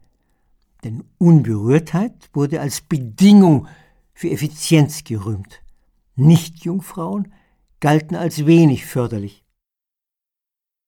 [0.85, 3.67] Denn Unberührtheit wurde als Bedingung
[4.13, 5.63] für Effizienz gerühmt.
[6.15, 7.33] Nicht-Jungfrauen
[7.81, 9.45] galten als wenig förderlich.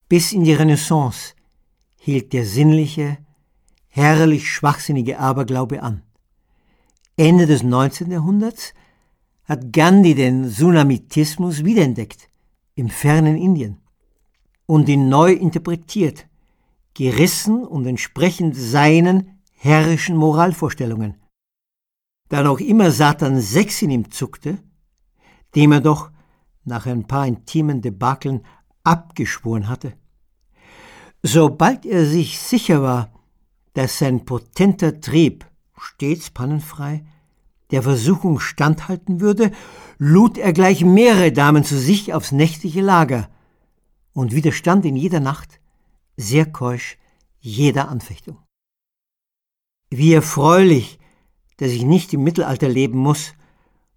[0.08, 1.34] Bis in die Renaissance
[1.98, 3.18] hielt der sinnliche,
[3.88, 6.02] herrlich schwachsinnige Aberglaube an.
[7.16, 8.10] Ende des 19.
[8.10, 8.74] Jahrhunderts
[9.44, 12.28] hat Gandhi den Sunamitismus wiederentdeckt
[12.74, 13.78] im fernen Indien
[14.66, 16.26] und ihn neu interpretiert,
[16.92, 21.16] gerissen und entsprechend seinen herrischen Moralvorstellungen.
[22.28, 24.58] Da noch immer Satan Sex in ihm zuckte,
[25.54, 26.10] dem er doch
[26.64, 28.44] nach ein paar intimen Debakeln
[28.84, 29.94] abgeschworen hatte.
[31.22, 33.12] Sobald er sich sicher war,
[33.74, 35.46] dass sein potenter Trieb,
[35.76, 37.04] stets pannenfrei,
[37.70, 39.50] der Versuchung standhalten würde,
[39.98, 43.28] lud er gleich mehrere Damen zu sich aufs nächtliche Lager
[44.12, 45.60] und widerstand in jeder Nacht,
[46.16, 46.96] sehr keusch,
[47.40, 48.38] jeder Anfechtung.
[49.90, 50.98] Wie erfreulich,
[51.58, 53.34] dass ich nicht im Mittelalter leben muss,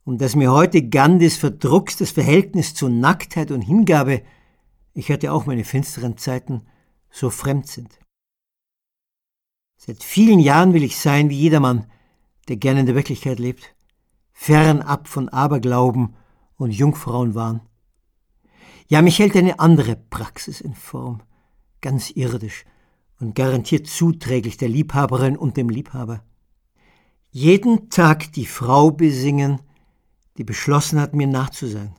[0.09, 4.23] und dass mir heute Gandhis verdruckstes Verhältnis zu Nacktheit und Hingabe,
[4.95, 6.63] ich hatte auch meine finsteren Zeiten,
[7.11, 7.99] so fremd sind.
[9.77, 11.85] Seit vielen Jahren will ich sein wie jedermann,
[12.47, 13.75] der gern in der Wirklichkeit lebt,
[14.31, 16.15] fernab von Aberglauben
[16.55, 17.61] und Jungfrauenwahn.
[18.87, 21.21] Ja, mich hält eine andere Praxis in Form,
[21.81, 22.65] ganz irdisch
[23.19, 26.23] und garantiert zuträglich der Liebhaberin und dem Liebhaber.
[27.31, 29.59] Jeden Tag die Frau besingen,
[30.37, 31.95] die beschlossen hat, mir nachzusein.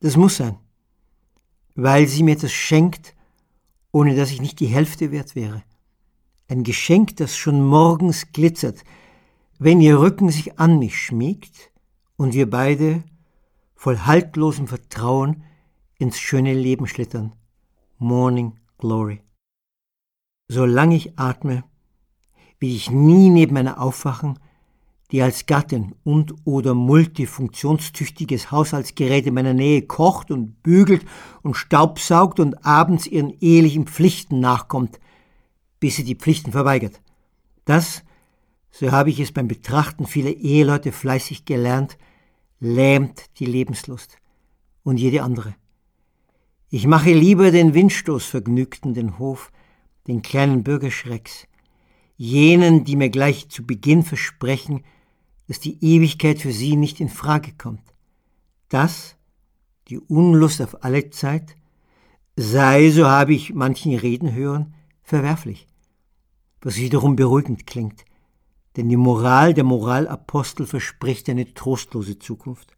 [0.00, 0.58] Das muss sein,
[1.74, 3.14] weil sie mir etwas schenkt,
[3.92, 5.62] ohne dass ich nicht die Hälfte wert wäre.
[6.48, 8.84] Ein Geschenk, das schon morgens glitzert,
[9.58, 11.70] wenn ihr Rücken sich an mich schmiegt
[12.16, 13.02] und wir beide
[13.74, 15.42] voll haltlosem Vertrauen
[15.98, 17.32] ins schöne Leben schlittern.
[17.98, 19.22] Morning Glory.
[20.48, 21.64] Solange ich atme,
[22.60, 24.38] will ich nie neben einer aufwachen,
[25.10, 31.04] die als Gattin und oder multifunktionstüchtiges Haushaltsgerät in meiner Nähe kocht und bügelt
[31.42, 34.98] und staubsaugt und abends ihren ehelichen Pflichten nachkommt,
[35.80, 37.00] bis sie die Pflichten verweigert.
[37.64, 38.02] Das,
[38.70, 41.96] so habe ich es beim Betrachten vieler Eheleute fleißig gelernt,
[42.60, 44.18] lähmt die Lebenslust
[44.82, 45.54] und jede andere.
[46.70, 49.52] Ich mache lieber den Windstoßvergnügten den Hof,
[50.06, 51.46] den kleinen Bürgerschrecks,
[52.16, 54.84] jenen, die mir gleich zu Beginn versprechen,
[55.48, 57.82] dass die Ewigkeit für sie nicht in Frage kommt.
[58.68, 59.16] Das,
[59.88, 61.56] die Unlust auf alle Zeit,
[62.36, 65.66] sei, so habe ich manchen reden hören, verwerflich,
[66.60, 68.04] was wiederum beruhigend klingt,
[68.76, 72.74] denn die Moral der Moralapostel verspricht eine trostlose Zukunft.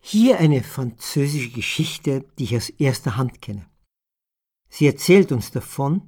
[0.00, 3.66] Hier eine französische Geschichte, die ich aus erster Hand kenne.
[4.68, 6.02] Sie erzählt uns davon,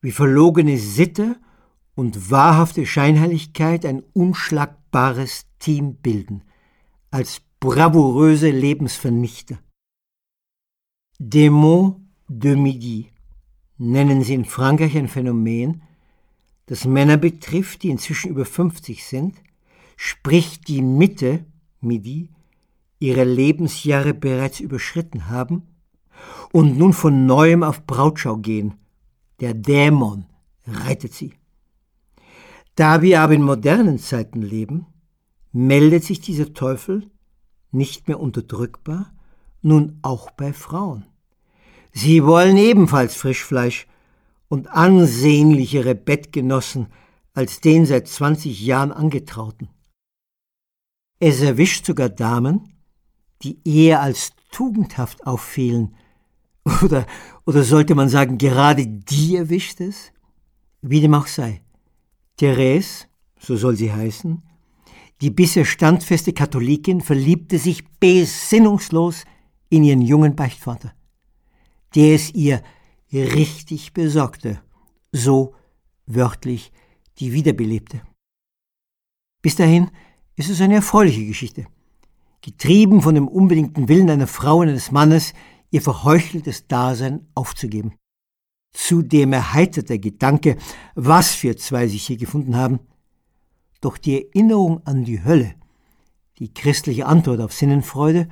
[0.00, 1.36] wie verlogene Sitte
[1.94, 6.42] und wahrhafte Scheinheiligkeit ein unschlagbares Team bilden,
[7.10, 9.58] als bravouröse Lebensvernichter.
[11.18, 13.10] Démon de Midi
[13.78, 15.82] nennen sie in Frankreich ein Phänomen,
[16.66, 19.42] das Männer betrifft, die inzwischen über 50 sind,
[19.96, 21.46] sprich die Mitte,
[21.80, 22.28] Midi,
[23.00, 25.67] ihrer Lebensjahre bereits überschritten haben
[26.52, 28.74] und nun von neuem auf Brautschau gehen.
[29.40, 30.26] Der Dämon
[30.66, 31.34] reitet sie.
[32.74, 34.86] Da wir aber in modernen Zeiten leben,
[35.52, 37.10] meldet sich dieser Teufel
[37.70, 39.12] nicht mehr unterdrückbar,
[39.62, 41.06] nun auch bei Frauen.
[41.92, 43.86] Sie wollen ebenfalls Frischfleisch
[44.48, 46.86] und ansehnlichere Bettgenossen
[47.34, 49.68] als den seit 20 Jahren angetrauten.
[51.20, 52.72] Es erwischt sogar Damen,
[53.42, 55.94] die eher als tugendhaft auffielen,
[56.82, 57.06] oder,
[57.46, 60.12] oder sollte man sagen, gerade die erwischt es?
[60.80, 61.62] Wie dem auch sei.
[62.36, 63.06] Therese,
[63.38, 64.42] so soll sie heißen,
[65.20, 69.24] die bisher standfeste Katholikin verliebte sich besinnungslos
[69.68, 70.92] in ihren jungen Beichtvater,
[71.94, 72.62] der es ihr
[73.12, 74.62] richtig besorgte,
[75.10, 75.54] so
[76.06, 76.72] wörtlich
[77.18, 78.02] die wiederbelebte.
[79.42, 79.90] Bis dahin
[80.36, 81.66] ist es eine erfreuliche Geschichte.
[82.40, 85.34] Getrieben von dem unbedingten Willen einer Frau und eines Mannes,
[85.70, 87.94] ihr verheucheltes Dasein aufzugeben.
[88.72, 90.56] Zudem erheitert der Gedanke,
[90.94, 92.80] was für zwei sich hier gefunden haben,
[93.80, 95.54] doch die Erinnerung an die Hölle,
[96.38, 98.28] die christliche Antwort auf Sinnenfreude,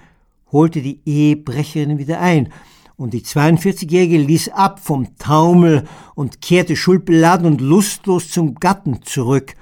[0.52, 2.52] holte die Ehebrecherin wieder ein,
[2.96, 5.84] und die 42-Jährige ließ ab vom Taumel
[6.14, 9.54] und kehrte schuldbeladen und lustlos zum Gatten zurück,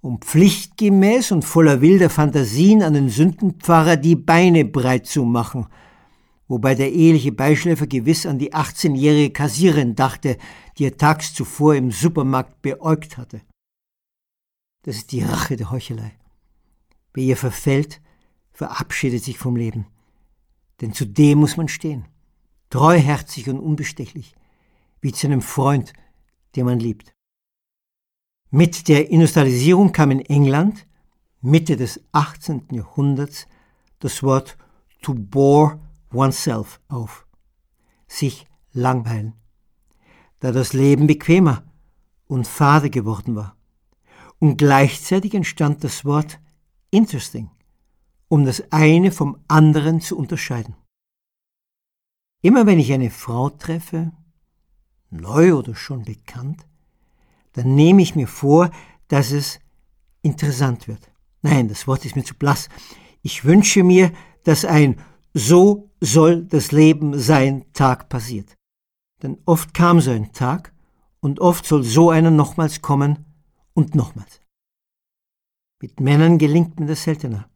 [0.00, 5.66] um pflichtgemäß und voller wilder Fantasien an den Sündenpfarrer die Beine breit zu machen,
[6.50, 10.36] wobei der eheliche Beischläfer gewiss an die 18-jährige Kassierin dachte,
[10.76, 13.40] die er tags zuvor im Supermarkt beäugt hatte.
[14.82, 16.12] Das ist die Rache der Heuchelei.
[17.14, 18.00] Wer ihr verfällt,
[18.52, 19.86] verabschiedet sich vom Leben.
[20.80, 22.06] Denn zu dem muss man stehen.
[22.68, 24.34] Treuherzig und unbestechlich.
[25.00, 25.92] Wie zu einem Freund,
[26.56, 27.14] den man liebt.
[28.50, 30.88] Mit der Industrialisierung kam in England
[31.42, 32.66] Mitte des 18.
[32.72, 33.46] Jahrhunderts
[34.00, 34.56] das Wort
[35.00, 35.78] to bore
[36.12, 37.26] oneself auf.
[38.06, 39.34] Sich langweilen.
[40.40, 41.64] Da das Leben bequemer
[42.26, 43.56] und fade geworden war
[44.40, 46.40] und gleichzeitig entstand das Wort
[46.90, 47.50] interesting,
[48.28, 50.74] um das eine vom anderen zu unterscheiden.
[52.42, 54.12] Immer wenn ich eine Frau treffe,
[55.10, 56.66] neu oder schon bekannt,
[57.52, 58.70] dann nehme ich mir vor,
[59.08, 59.60] dass es
[60.22, 61.12] interessant wird.
[61.42, 62.68] Nein, das Wort ist mir zu blass.
[63.22, 64.12] Ich wünsche mir,
[64.44, 64.98] dass ein
[65.34, 68.56] so soll das Leben sein Tag passiert.
[69.22, 70.72] Denn oft kam so ein Tag
[71.20, 73.26] und oft soll so einer nochmals kommen
[73.74, 74.40] und nochmals.
[75.80, 77.48] Mit Männern gelingt mir das seltener.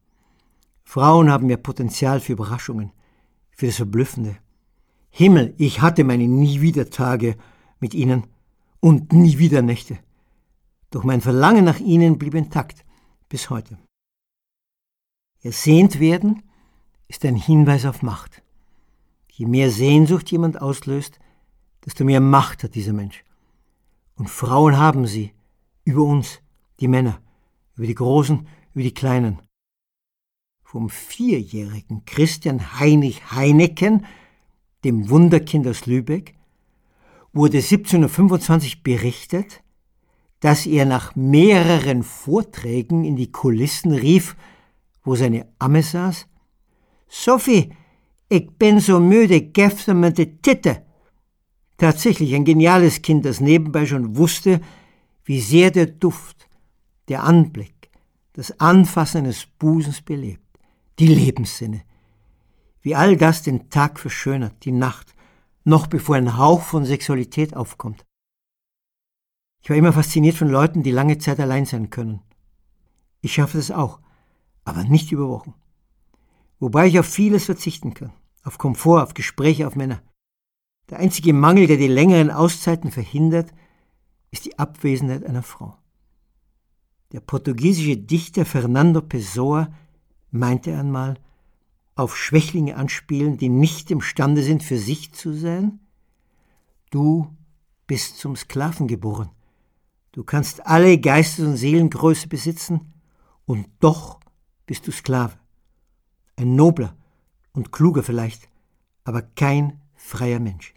[0.83, 2.91] Frauen haben mehr Potenzial für Überraschungen,
[3.51, 4.37] für das Verblüffende.
[5.09, 7.37] Himmel, ich hatte meine nie wieder Tage
[7.79, 8.27] mit ihnen
[8.79, 9.97] und nie wieder Nächte.
[10.91, 12.85] Doch mein Verlangen nach ihnen blieb intakt
[13.29, 13.77] bis heute.
[15.41, 16.43] Ersehnt werden
[17.07, 18.41] ist ein Hinweis auf Macht.
[19.31, 21.19] Je mehr Sehnsucht jemand auslöst,
[21.85, 23.23] desto mehr Macht hat dieser Mensch.
[24.15, 25.33] Und Frauen haben sie,
[25.83, 26.39] über uns,
[26.79, 27.19] die Männer,
[27.75, 29.41] über die Großen, über die Kleinen.
[30.63, 34.05] Vom vierjährigen Christian Heinrich Heineken,
[34.83, 36.35] dem Wunderkind aus Lübeck,
[37.33, 39.61] wurde 1725 berichtet,
[40.39, 44.35] dass er nach mehreren Vorträgen in die Kulissen rief,
[45.03, 46.27] wo seine Amme saß,
[47.07, 47.71] Sophie,
[48.29, 50.83] ich bin so müde, gäfte mir die Titte.
[51.77, 54.61] Tatsächlich ein geniales Kind, das nebenbei schon wusste,
[55.23, 56.47] wie sehr der Duft,
[57.07, 57.89] der Anblick,
[58.33, 60.59] das Anfassen eines Busens belebt,
[60.99, 61.83] die Lebenssinne,
[62.81, 65.13] wie all das den Tag verschönert, die Nacht,
[65.63, 68.05] noch bevor ein Hauch von Sexualität aufkommt.
[69.61, 72.21] Ich war immer fasziniert von Leuten, die lange Zeit allein sein können.
[73.21, 73.99] Ich schaffe das auch,
[74.63, 75.55] aber nicht über Wochen.
[76.59, 78.13] Wobei ich auf vieles verzichten kann.
[78.43, 80.01] Auf Komfort, auf Gespräche, auf Männer.
[80.89, 83.51] Der einzige Mangel, der die längeren Auszeiten verhindert,
[84.31, 85.77] ist die Abwesenheit einer Frau.
[87.11, 89.73] Der portugiesische Dichter Fernando Pessoa
[90.31, 91.17] meinte einmal,
[91.95, 95.79] auf Schwächlinge anspielen, die nicht imstande sind, für sich zu sein?
[96.91, 97.33] Du
[97.87, 99.31] bist zum Sklaven geboren.
[100.11, 102.93] Du kannst alle Geistes- und Seelengröße besitzen,
[103.45, 104.19] und doch
[104.65, 105.37] bist du Sklave.
[106.37, 106.95] Ein nobler
[107.53, 108.49] und kluger vielleicht,
[109.03, 110.73] aber kein freier Mensch.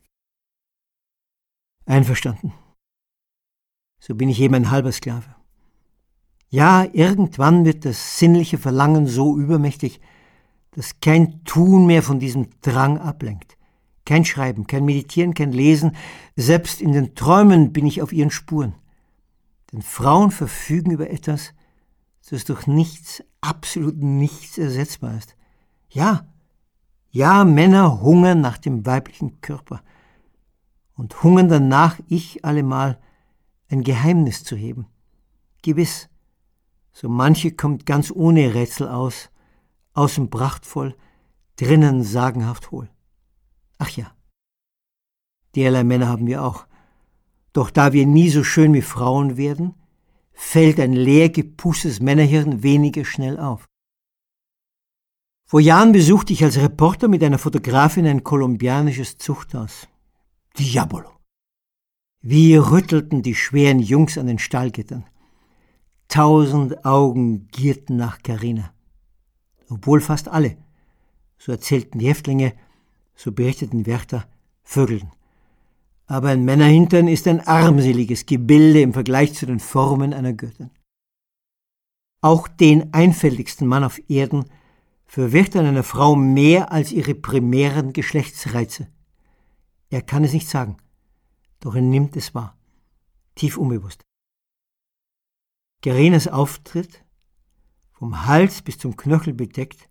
[1.85, 2.53] Einverstanden.
[4.01, 5.35] So bin ich eben ein halber Sklave.
[6.51, 10.01] Ja, irgendwann wird das sinnliche Verlangen so übermächtig,
[10.71, 13.57] dass kein Tun mehr von diesem Drang ablenkt.
[14.07, 15.97] Kein Schreiben, kein Meditieren, kein Lesen,
[16.37, 18.75] selbst in den Träumen bin ich auf ihren Spuren.
[19.73, 21.53] Denn Frauen verfügen über etwas,
[22.31, 25.37] das durch nichts, absolut nichts ersetzbar ist.
[25.89, 26.27] Ja,
[27.11, 29.83] ja, Männer hungern nach dem weiblichen Körper
[30.95, 33.01] und hungern danach, ich allemal
[33.71, 34.87] ein Geheimnis zu heben.
[35.63, 36.09] Gewiss,
[36.93, 39.31] so manche kommt ganz ohne Rätsel aus,
[39.95, 40.95] außen prachtvoll,
[41.57, 42.91] drinnen sagenhaft hohl.
[43.79, 44.13] Ach ja,
[45.55, 46.67] derlei Männer haben wir auch.
[47.53, 49.75] Doch da wir nie so schön wie Frauen werden,
[50.33, 53.68] fällt ein leer gepustes Männerhirn weniger schnell auf.
[55.51, 59.89] Vor Jahren besuchte ich als Reporter mit einer Fotografin ein kolumbianisches Zuchthaus.
[60.59, 61.11] Diabolo.
[62.21, 65.07] Wie rüttelten die schweren Jungs an den Stallgittern.
[66.09, 68.75] Tausend Augen gierten nach Carina.
[69.71, 70.59] Obwohl fast alle,
[71.39, 72.53] so erzählten die Häftlinge,
[73.15, 74.29] so berichteten Wärter,
[74.63, 75.13] vögelten.
[76.05, 80.69] Aber ein Männerhintern ist ein armseliges Gebilde im Vergleich zu den Formen einer Göttin.
[82.21, 84.45] Auch den einfältigsten Mann auf Erden
[85.09, 88.89] verwirrt an einer Frau mehr als ihre primären Geschlechtsreize.
[89.89, 90.77] Er kann es nicht sagen,
[91.61, 92.57] doch er nimmt es wahr,
[93.35, 94.05] tief unbewusst.
[95.81, 97.05] Gerenes Auftritt,
[97.93, 99.89] vom Hals bis zum Knöchel bedeckt,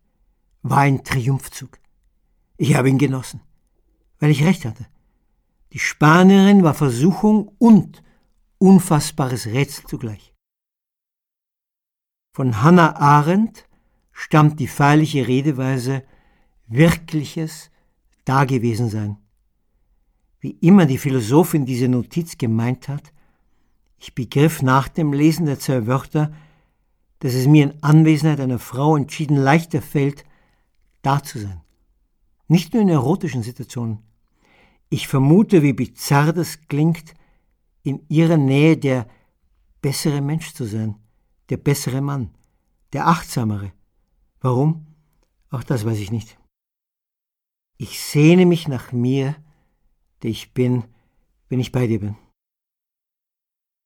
[0.62, 1.80] war ein Triumphzug.
[2.58, 3.42] Ich habe ihn genossen,
[4.20, 4.86] weil ich recht hatte.
[5.74, 8.04] Die Spanierin war Versuchung und
[8.60, 10.34] unfassbares Rätsel zugleich.
[12.34, 13.67] Von Hannah Arendt
[14.20, 16.04] stammt die feierliche Redeweise
[16.66, 17.70] wirkliches
[18.26, 19.18] Dagewesensein.
[20.40, 23.14] Wie immer die Philosophin diese Notiz gemeint hat,
[24.00, 26.34] ich begriff nach dem Lesen der zwei Wörter,
[27.20, 30.26] dass es mir in Anwesenheit einer Frau entschieden leichter fällt,
[31.04, 31.62] da zu sein.
[32.48, 34.00] Nicht nur in erotischen Situationen,
[34.90, 37.14] ich vermute, wie bizarr das klingt,
[37.84, 39.08] in ihrer Nähe der
[39.84, 40.96] bessere Mensch zu sein,
[41.50, 42.32] der bessere Mann,
[42.94, 43.74] der achtsamere.
[44.40, 44.86] Warum?
[45.50, 46.38] Auch das weiß ich nicht.
[47.78, 49.36] Ich sehne mich nach mir,
[50.24, 50.84] der ich bin,
[51.50, 52.16] wenn ich bei dir bin.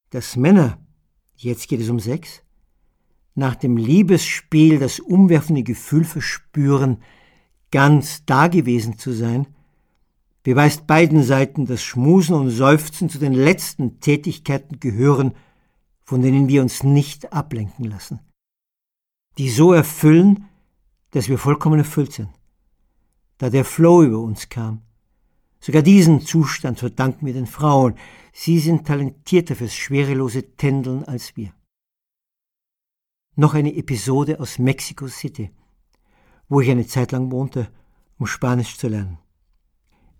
[0.09, 0.79] Dass Männer,
[1.35, 2.43] jetzt geht es um Sex,
[3.35, 7.01] nach dem Liebesspiel das umwerfende Gefühl verspüren,
[7.71, 9.47] ganz dagewesen zu sein,
[10.43, 15.33] beweist beiden Seiten, dass Schmusen und Seufzen zu den letzten Tätigkeiten gehören,
[16.03, 18.19] von denen wir uns nicht ablenken lassen,
[19.37, 20.47] die so erfüllen,
[21.11, 22.29] dass wir vollkommen erfüllt sind,
[23.37, 24.81] da der Flow über uns kam.
[25.59, 27.95] Sogar diesen Zustand verdanken wir den Frauen.
[28.33, 31.53] Sie sind talentierter fürs schwerelose Tändeln als wir.
[33.35, 35.51] Noch eine Episode aus Mexico City,
[36.49, 37.71] wo ich eine Zeit lang wohnte,
[38.17, 39.19] um Spanisch zu lernen.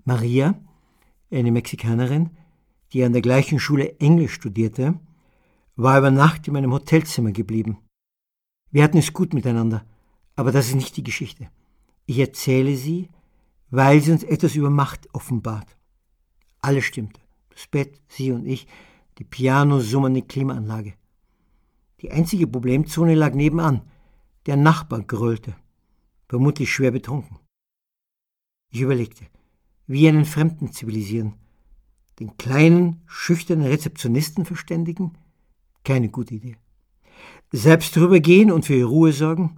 [0.03, 0.59] Maria,
[1.31, 2.31] eine Mexikanerin,
[2.93, 4.99] die an der gleichen Schule Englisch studierte,
[5.75, 7.79] war über Nacht in meinem Hotelzimmer geblieben.
[8.71, 9.85] Wir hatten es gut miteinander,
[10.35, 11.49] aber das ist nicht die Geschichte.
[12.05, 13.09] Ich erzähle sie,
[13.69, 15.77] weil sie uns etwas über Macht offenbart.
[16.61, 17.19] Alles stimmte.
[17.49, 18.67] Das Bett, sie und ich,
[19.17, 20.93] die pianosummende Klimaanlage.
[22.01, 23.81] Die einzige Problemzone lag nebenan.
[24.45, 25.55] Der Nachbar grölte,
[26.27, 27.37] vermutlich schwer betrunken.
[28.69, 29.25] Ich überlegte,
[29.85, 31.35] wie einen Fremden zivilisieren.
[32.19, 35.17] Den kleinen, schüchternen Rezeptionisten verständigen?
[35.83, 36.57] Keine gute Idee.
[37.51, 39.57] Selbst drüber gehen und für ihre Ruhe sorgen?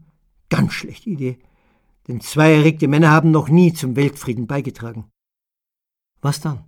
[0.50, 1.40] Ganz schlechte Idee.
[2.08, 5.10] Denn zwei erregte Männer haben noch nie zum Weltfrieden beigetragen.
[6.22, 6.66] Was dann?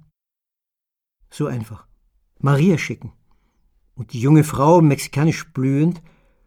[1.30, 1.88] So einfach.
[2.40, 3.12] Maria schicken.
[3.96, 6.02] Und die junge Frau, mexikanisch blühend,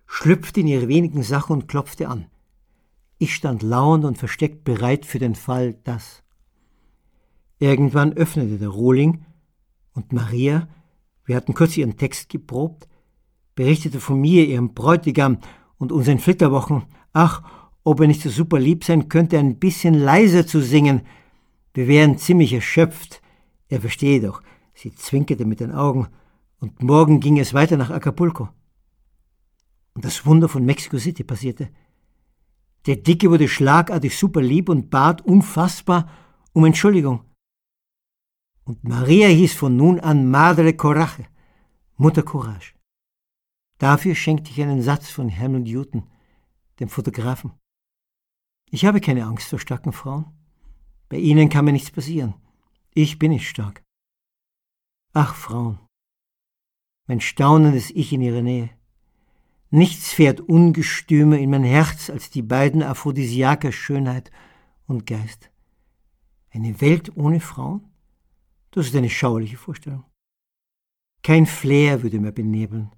[0.07, 2.31] schlüpfte in ihre wenigen Sachen und klopfte an.
[3.19, 6.23] Ich stand lauernd und versteckt bereit für den Fall, dass.
[7.59, 9.25] Irgendwann öffnete der Rohling
[9.93, 10.69] und Maria,
[11.25, 12.89] Wir hatten kurz ihren Text geprobt,
[13.59, 15.39] berichtete von mir, ihrem Bräutigam
[15.79, 16.85] und unseren Flitterwochen.
[17.13, 17.43] Ach,
[17.83, 21.01] ob er nicht so super lieb sein könnte, ein bisschen leiser zu singen.
[21.75, 23.21] Wir wären ziemlich erschöpft.
[23.69, 24.45] Er verstehe doch.
[24.75, 26.07] Sie zwinkerte mit den Augen.
[26.61, 28.49] Und morgen ging es weiter nach Acapulco.
[29.93, 31.69] Und das Wunder von Mexico City passierte.
[32.87, 36.09] Der Dicke wurde schlagartig super lieb und bat unfassbar
[36.53, 37.25] um Entschuldigung.
[38.63, 41.27] Und Maria hieß von nun an Madre Coraje,
[41.97, 42.78] Mutter Courage.
[43.79, 46.03] Dafür schenkte ich einen Satz von Hamilton Newton,
[46.81, 47.53] dem Fotografen.
[48.71, 50.27] Ich habe keine Angst vor starken Frauen.
[51.09, 52.35] Bei ihnen kann mir nichts passieren.
[52.93, 53.83] Ich bin nicht stark.
[55.15, 55.79] Ach, Frauen.
[57.07, 58.71] Mein staunendes Ich in ihrer Nähe.
[59.71, 64.31] Nichts fährt ungestümer in mein Herz als die beiden Aphrodisiaker Schönheit
[64.87, 65.51] und Geist.
[66.51, 67.87] Eine Welt ohne Frauen?
[68.71, 70.05] Das ist eine schauerliche Vorstellung.
[71.23, 72.91] Kein Flair würde mehr benebeln,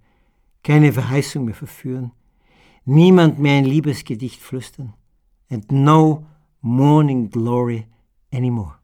[0.62, 2.12] keine Verheißung mehr verführen,
[2.84, 4.94] niemand mehr ein Liebesgedicht flüstern,
[5.50, 6.26] and no
[6.61, 7.86] morning glory
[8.32, 8.80] anymore.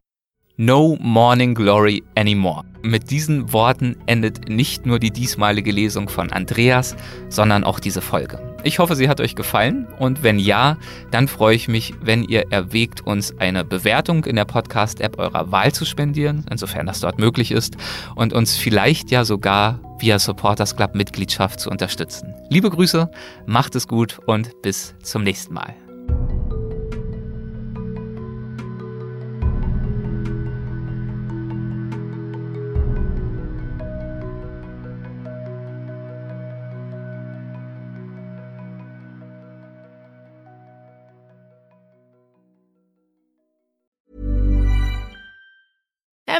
[0.59, 2.65] No Morning Glory Anymore.
[2.83, 6.97] Mit diesen Worten endet nicht nur die diesmalige Lesung von Andreas,
[7.29, 8.56] sondern auch diese Folge.
[8.67, 10.77] Ich hoffe, sie hat euch gefallen und wenn ja,
[11.13, 15.73] dann freue ich mich, wenn ihr erwägt, uns eine Bewertung in der Podcast-App eurer Wahl
[15.73, 17.77] zu spendieren, insofern das dort möglich ist,
[18.17, 22.35] und uns vielleicht ja sogar via Supporters Club Mitgliedschaft zu unterstützen.
[22.51, 23.09] Liebe Grüße,
[23.47, 25.86] macht es gut und bis zum nächsten Mal.